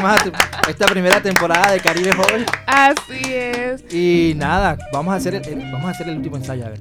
[0.67, 2.45] esta primera temporada de Caribe Joven.
[2.65, 3.93] Así es.
[3.93, 6.65] Y nada, vamos a hacer el, vamos a hacer el último ensayo.
[6.65, 6.79] A ver.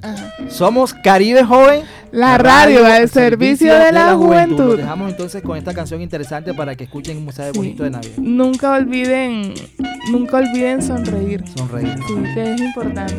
[0.49, 4.77] Somos Caribe Joven, la, radio, al servicio, de, la, juventud.
[4.77, 8.17] dejamos entonces con esta canción interesante para que escuchen un mensaje bonito de Navidad.
[8.17, 9.53] Nunca olviden,
[10.11, 11.43] nunca olviden sonreír.
[11.55, 11.97] Sonreír.
[12.07, 13.15] Sí, que es importante.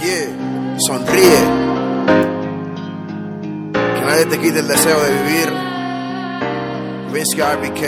[0.00, 1.75] Yeah, sonríe
[4.06, 5.52] nadie te quite el deseo de vivir.
[7.12, 7.82] Vince RBK,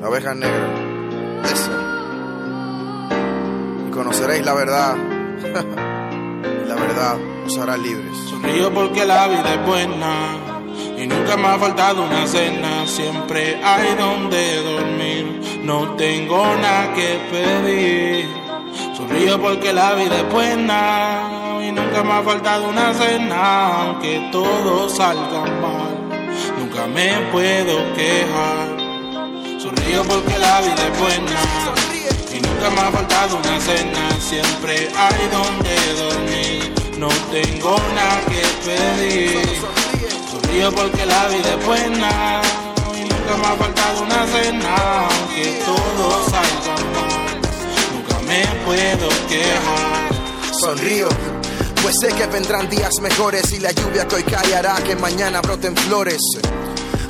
[0.00, 0.68] la oveja negra.
[1.42, 1.72] Listen.
[3.88, 4.96] Y conoceréis la verdad.
[6.66, 7.16] la verdad
[7.46, 8.16] os hará libres.
[8.30, 10.36] Sonrío porque la vida es buena.
[10.96, 12.86] Y nunca me ha faltado una cena.
[12.86, 15.60] Siempre hay donde dormir.
[15.64, 18.28] No tengo nada que pedir.
[18.96, 21.41] Sonrío porque la vida es buena
[21.74, 25.92] nunca me ha faltado una cena, aunque todo salga mal.
[26.58, 29.60] Nunca me puedo quejar.
[29.60, 31.40] Sonrío porque la vida es buena.
[32.34, 36.74] Y nunca me ha faltado una cena, siempre hay donde dormir.
[36.98, 39.40] No tengo nada que pedir.
[40.30, 42.40] Sonrío porque la vida es buena.
[42.96, 44.74] Y nunca me ha faltado una cena,
[45.08, 47.40] aunque todo salga mal.
[47.94, 50.12] Nunca me puedo quejar.
[50.60, 51.08] Sonrío
[51.82, 55.40] pues sé que vendrán días mejores y la lluvia que hoy cae hará que mañana
[55.40, 56.20] broten flores.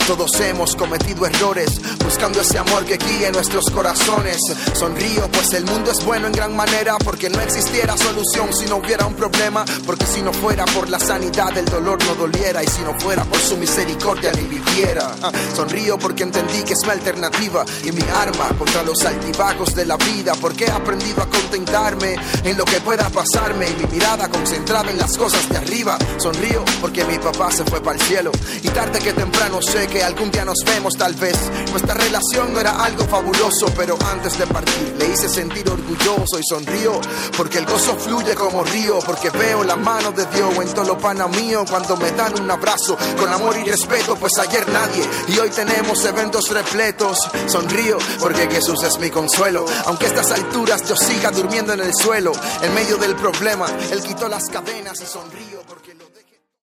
[0.07, 4.39] Todos hemos cometido errores, buscando ese amor que guíe nuestros corazones.
[4.75, 8.77] Sonrío, pues el mundo es bueno en gran manera, porque no existiera solución si no
[8.77, 12.67] hubiera un problema, porque si no fuera por la sanidad el dolor no doliera, y
[12.67, 15.15] si no fuera por su misericordia ni viviera.
[15.55, 19.97] Sonrío porque entendí que es mi alternativa y mi arma contra los altibajos de la
[19.97, 24.91] vida, porque he aprendido a contentarme en lo que pueda pasarme y mi mirada concentrada
[24.91, 25.97] en las cosas de arriba.
[26.19, 28.33] Sonrío porque mi papá se fue para el cielo
[28.63, 31.37] y tarde que temprano sé que algún día nos vemos tal vez.
[31.71, 36.99] Nuestra relación era algo fabuloso, pero antes de partir le hice sentir orgulloso y sonrío
[37.37, 40.99] porque el gozo fluye como río, porque veo la mano de Dios en todo lo
[40.99, 45.39] pana mío cuando me dan un abrazo con amor y respeto, pues ayer nadie y
[45.39, 47.19] hoy tenemos eventos repletos.
[47.47, 51.95] Sonrío porque Jesús es mi consuelo, aunque a estas alturas yo siga durmiendo en el
[51.95, 52.33] suelo,
[52.63, 55.82] en medio del problema, Él quitó las cadenas y sonrío porque